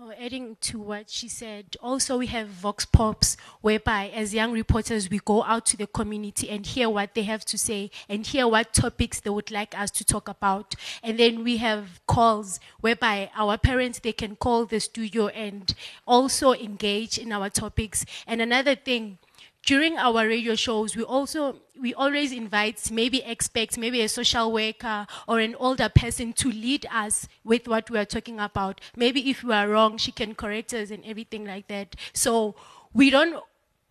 Oh, 0.00 0.12
adding 0.16 0.56
to 0.60 0.78
what 0.78 1.10
she 1.10 1.26
said, 1.26 1.76
also 1.82 2.18
we 2.18 2.28
have 2.28 2.46
Vox 2.46 2.84
Pops, 2.84 3.36
whereby 3.62 4.10
as 4.14 4.32
young 4.32 4.52
reporters 4.52 5.10
we 5.10 5.18
go 5.18 5.42
out 5.42 5.66
to 5.66 5.76
the 5.76 5.88
community 5.88 6.48
and 6.48 6.64
hear 6.64 6.88
what 6.88 7.14
they 7.14 7.24
have 7.24 7.44
to 7.46 7.58
say 7.58 7.90
and 8.08 8.24
hear 8.24 8.46
what 8.46 8.72
topics 8.72 9.18
they 9.18 9.30
would 9.30 9.50
like 9.50 9.76
us 9.76 9.90
to 9.90 10.04
talk 10.04 10.28
about. 10.28 10.76
And 11.02 11.18
then 11.18 11.42
we 11.42 11.56
have 11.56 12.00
calls, 12.06 12.60
whereby 12.78 13.32
our 13.34 13.58
parents 13.58 13.98
they 13.98 14.12
can 14.12 14.36
call 14.36 14.66
the 14.66 14.78
studio 14.78 15.28
and 15.28 15.74
also 16.06 16.52
engage 16.52 17.18
in 17.18 17.32
our 17.32 17.50
topics. 17.50 18.06
And 18.24 18.40
another 18.40 18.76
thing, 18.76 19.18
during 19.64 19.98
our 19.98 20.26
radio 20.26 20.54
shows, 20.54 20.96
we 20.96 21.02
also 21.02 21.56
we 21.80 21.94
always 21.94 22.32
invite 22.32 22.90
maybe 22.90 23.22
experts, 23.24 23.78
maybe 23.78 24.00
a 24.00 24.08
social 24.08 24.52
worker 24.52 25.06
or 25.26 25.38
an 25.40 25.54
older 25.56 25.88
person 25.88 26.32
to 26.32 26.50
lead 26.50 26.86
us 26.90 27.28
with 27.44 27.68
what 27.68 27.90
we 27.90 27.98
are 27.98 28.04
talking 28.04 28.40
about. 28.40 28.80
Maybe 28.96 29.30
if 29.30 29.44
we 29.44 29.52
are 29.52 29.68
wrong, 29.68 29.96
she 29.96 30.10
can 30.10 30.34
correct 30.34 30.74
us 30.74 30.90
and 30.90 31.04
everything 31.04 31.44
like 31.44 31.68
that. 31.68 31.96
So 32.12 32.54
we 32.92 33.10
don't 33.10 33.42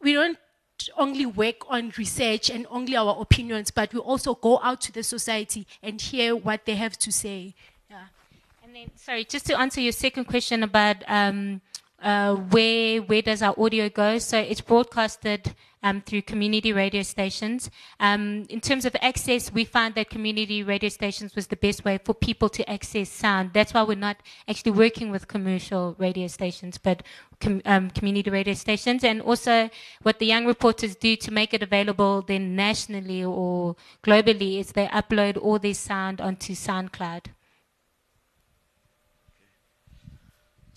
we 0.02 0.14
don't 0.14 0.38
only 0.96 1.26
work 1.26 1.70
on 1.70 1.92
research 1.98 2.50
and 2.50 2.68
only 2.70 2.96
our 2.96 3.20
opinions, 3.20 3.72
but 3.72 3.94
we 3.94 4.00
also 4.00 4.36
go 4.36 4.60
out 4.62 4.82
to 4.82 4.92
the 4.92 5.04
society 5.04 5.66
and 5.82 6.00
hear 6.02 6.36
what 6.36 6.66
they 6.66 6.76
have 6.76 6.98
to 7.00 7.12
say. 7.12 7.56
Yeah. 7.90 8.06
And 8.64 8.76
then, 8.76 8.92
sorry, 8.96 9.26
just 9.26 9.46
to 9.48 9.60
answer 9.60 9.82
your 9.82 9.92
second 9.92 10.26
question 10.26 10.64
about 10.64 10.98
um, 11.08 11.62
uh, 12.02 12.36
where 12.36 13.02
where 13.02 13.22
does 13.22 13.42
our 13.42 13.56
audio 13.60 13.90
go? 13.90 14.20
So 14.20 14.38
it's 14.38 14.62
broadcasted 14.62 15.56
um, 15.84 16.02
through 16.02 16.24
community 16.24 16.74
radio 16.74 17.02
stations. 17.02 17.70
Um, 18.00 18.46
in 18.50 18.62
terms 18.62 18.86
of 18.86 18.96
access, 19.02 19.52
we 19.52 19.66
found 19.66 19.96
that 19.96 20.10
community 20.10 20.64
radio 20.64 20.90
stations 20.90 21.36
was 21.36 21.48
the 21.48 21.56
best 21.56 21.86
way 21.86 21.98
for 22.04 22.14
people 22.14 22.50
to 22.50 22.70
access 22.70 23.10
sound. 23.10 23.52
That's 23.54 23.74
why 23.74 23.84
we're 23.84 23.96
not 23.96 24.18
actually 24.48 24.74
working 24.74 25.12
with 25.12 25.28
commercial 25.28 25.96
radio 25.98 26.28
stations, 26.28 26.78
but 26.78 27.04
com- 27.40 27.62
um, 27.66 27.90
community 27.92 28.30
radio 28.30 28.54
stations. 28.54 29.04
And 29.04 29.22
also, 29.22 29.70
what 30.02 30.20
the 30.20 30.26
young 30.26 30.46
reporters 30.46 30.96
do 30.96 31.16
to 31.16 31.32
make 31.32 31.54
it 31.54 31.64
available 31.64 32.22
then 32.22 32.56
nationally 32.56 33.24
or 33.24 33.76
globally 34.04 34.60
is 34.60 34.74
they 34.74 34.88
upload 34.88 35.38
all 35.38 35.60
their 35.60 35.74
sound 35.74 36.22
onto 36.22 36.54
SoundCloud. 36.54 37.28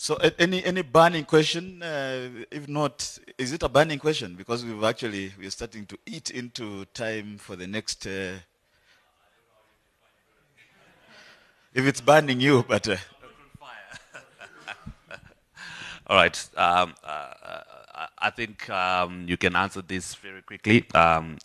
So 0.03 0.15
any 0.39 0.65
any 0.65 0.81
burning 0.81 1.27
question? 1.27 1.83
Uh, 1.83 2.31
if 2.51 2.67
not, 2.67 3.19
is 3.37 3.53
it 3.53 3.63
a 3.63 3.69
burning 3.69 3.99
question? 3.99 4.35
Because 4.35 4.65
we've 4.65 4.83
actually 4.83 5.31
we're 5.39 5.51
starting 5.51 5.85
to 5.85 5.99
eat 6.07 6.31
into 6.31 6.87
time 6.95 7.37
for 7.37 7.55
the 7.55 7.67
next. 7.67 8.07
Uh, 8.07 8.39
if 11.75 11.85
it's 11.87 12.01
burning 12.01 12.41
you, 12.41 12.65
but 12.67 12.89
uh, 12.89 12.97
All 16.07 16.17
right. 16.17 16.49
Um, 16.57 16.95
uh, 17.05 17.07
uh, 17.07 18.07
I 18.19 18.31
think 18.31 18.71
um, 18.71 19.27
you 19.29 19.37
can 19.37 19.55
answer 19.55 19.83
this 19.83 20.15
very 20.15 20.41
quickly. 20.41 20.91
Um, 20.95 21.37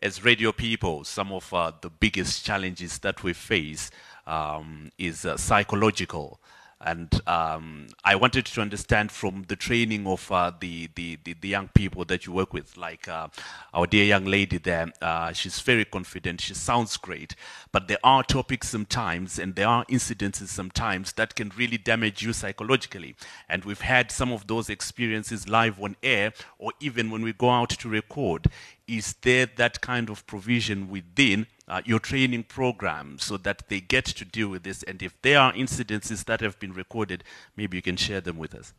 as 0.00 0.24
radio 0.24 0.52
people, 0.52 1.02
some 1.02 1.32
of 1.32 1.52
uh, 1.52 1.72
the 1.80 1.90
biggest 1.90 2.46
challenges 2.46 2.98
that 2.98 3.24
we 3.24 3.32
face 3.32 3.90
um, 4.24 4.92
is 4.98 5.26
psychological. 5.34 6.38
And 6.84 7.20
um, 7.28 7.86
I 8.04 8.16
wanted 8.16 8.46
to 8.46 8.60
understand 8.60 9.12
from 9.12 9.44
the 9.48 9.56
training 9.56 10.06
of 10.06 10.30
uh, 10.32 10.52
the, 10.58 10.90
the, 10.94 11.18
the, 11.22 11.34
the 11.40 11.48
young 11.48 11.68
people 11.68 12.04
that 12.06 12.26
you 12.26 12.32
work 12.32 12.52
with, 12.52 12.76
like 12.76 13.06
uh, 13.08 13.28
our 13.72 13.86
dear 13.86 14.04
young 14.04 14.24
lady 14.24 14.58
there, 14.58 14.92
uh, 15.00 15.32
she's 15.32 15.60
very 15.60 15.84
confident, 15.84 16.40
she 16.40 16.54
sounds 16.54 16.96
great, 16.96 17.36
but 17.70 17.88
there 17.88 17.98
are 18.02 18.22
topics 18.22 18.68
sometimes 18.68 19.38
and 19.38 19.54
there 19.54 19.68
are 19.68 19.84
incidences 19.86 20.48
sometimes 20.48 21.12
that 21.12 21.36
can 21.36 21.52
really 21.56 21.78
damage 21.78 22.22
you 22.22 22.32
psychologically. 22.32 23.14
And 23.48 23.64
we've 23.64 23.80
had 23.80 24.10
some 24.10 24.32
of 24.32 24.46
those 24.46 24.68
experiences 24.68 25.48
live 25.48 25.80
on 25.80 25.96
air 26.02 26.32
or 26.58 26.72
even 26.80 27.10
when 27.10 27.22
we 27.22 27.32
go 27.32 27.50
out 27.50 27.70
to 27.70 27.88
record. 27.88 28.48
Is 28.88 29.14
there 29.22 29.46
that 29.56 29.80
kind 29.80 30.10
of 30.10 30.26
provision 30.26 30.90
within 30.90 31.46
uh, 31.72 31.80
your 31.86 31.98
training 31.98 32.44
program 32.44 33.16
so 33.18 33.38
that 33.38 33.68
they 33.68 33.80
get 33.80 34.04
to 34.04 34.24
deal 34.26 34.48
with 34.48 34.62
this? 34.62 34.82
And 34.82 35.02
if 35.02 35.20
there 35.22 35.40
are 35.40 35.52
incidences 35.54 36.26
that 36.26 36.40
have 36.40 36.58
been 36.58 36.74
recorded, 36.74 37.24
maybe 37.56 37.78
you 37.78 37.82
can 37.82 37.96
share 37.96 38.20
them 38.20 38.36
with 38.36 38.54
us. 38.54 38.74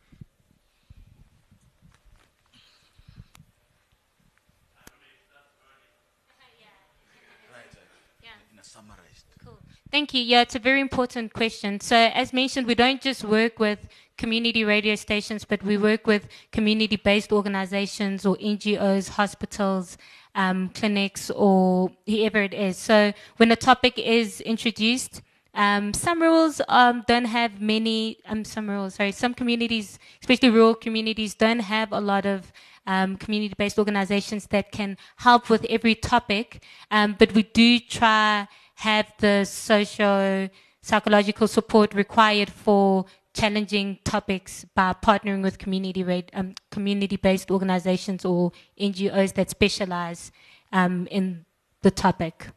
Thank 9.93 10.15
you. 10.15 10.23
Yeah, 10.23 10.41
it's 10.41 10.55
a 10.55 10.59
very 10.59 10.81
important 10.81 11.33
question. 11.33 11.79
So, 11.79 11.95
as 11.95 12.33
mentioned, 12.33 12.65
we 12.65 12.73
don't 12.73 12.99
just 12.99 13.23
work 13.23 13.59
with 13.59 13.77
community 14.17 14.63
radio 14.63 14.95
stations, 14.95 15.45
but 15.45 15.63
we 15.63 15.77
work 15.77 16.07
with 16.07 16.27
community 16.51 16.95
based 16.95 17.31
organizations 17.31 18.25
or 18.25 18.35
NGOs, 18.37 19.09
hospitals, 19.09 19.97
um, 20.35 20.69
clinics, 20.69 21.29
or 21.29 21.91
whoever 22.05 22.41
it 22.41 22.53
is. 22.53 22.77
So, 22.77 23.13
when 23.37 23.51
a 23.51 23.55
topic 23.55 23.97
is 23.97 24.41
introduced, 24.41 25.21
um, 25.55 25.93
some 25.93 26.21
rules 26.21 26.61
um, 26.67 27.03
don't 27.07 27.25
have 27.25 27.61
many, 27.61 28.17
um, 28.25 28.43
some 28.43 28.69
rules, 28.69 28.95
sorry, 28.95 29.11
some 29.11 29.33
communities, 29.33 29.99
especially 30.21 30.49
rural 30.49 30.73
communities, 30.73 31.35
don't 31.35 31.59
have 31.59 31.91
a 31.91 31.99
lot 31.99 32.25
of 32.25 32.51
um, 32.87 33.17
community 33.17 33.53
based 33.57 33.77
organizations 33.77 34.47
that 34.47 34.71
can 34.71 34.97
help 35.17 35.49
with 35.49 35.65
every 35.69 35.95
topic. 35.95 36.63
Um, 36.89 37.15
but 37.17 37.33
we 37.33 37.43
do 37.43 37.79
try 37.79 38.47
have 38.75 39.13
the 39.19 39.45
socio 39.45 40.49
psychological 40.81 41.47
support 41.47 41.93
required 41.93 42.51
for 42.51 43.05
challenging 43.33 43.99
topics 44.03 44.65
by 44.75 44.93
partnering 44.93 45.41
with 45.41 45.57
community 45.57 46.03
rate, 46.03 46.29
um, 46.33 46.53
community 46.71 47.17
based 47.17 47.49
organizations 47.51 48.25
or 48.25 48.51
NGOs 48.79 49.33
that 49.33 49.49
specialize 49.49 50.31
um, 50.71 51.07
in 51.07 51.45
the 51.81 51.91
topic. 51.91 52.47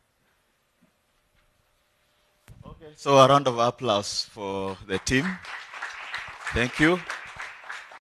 Okay, 2.65 2.93
so 2.95 3.17
a 3.19 3.29
round 3.29 3.47
of 3.49 3.59
applause 3.59 4.27
for 4.31 4.77
the 4.87 4.99
team. 4.99 5.39
Thank 6.53 6.79
you. 6.79 7.01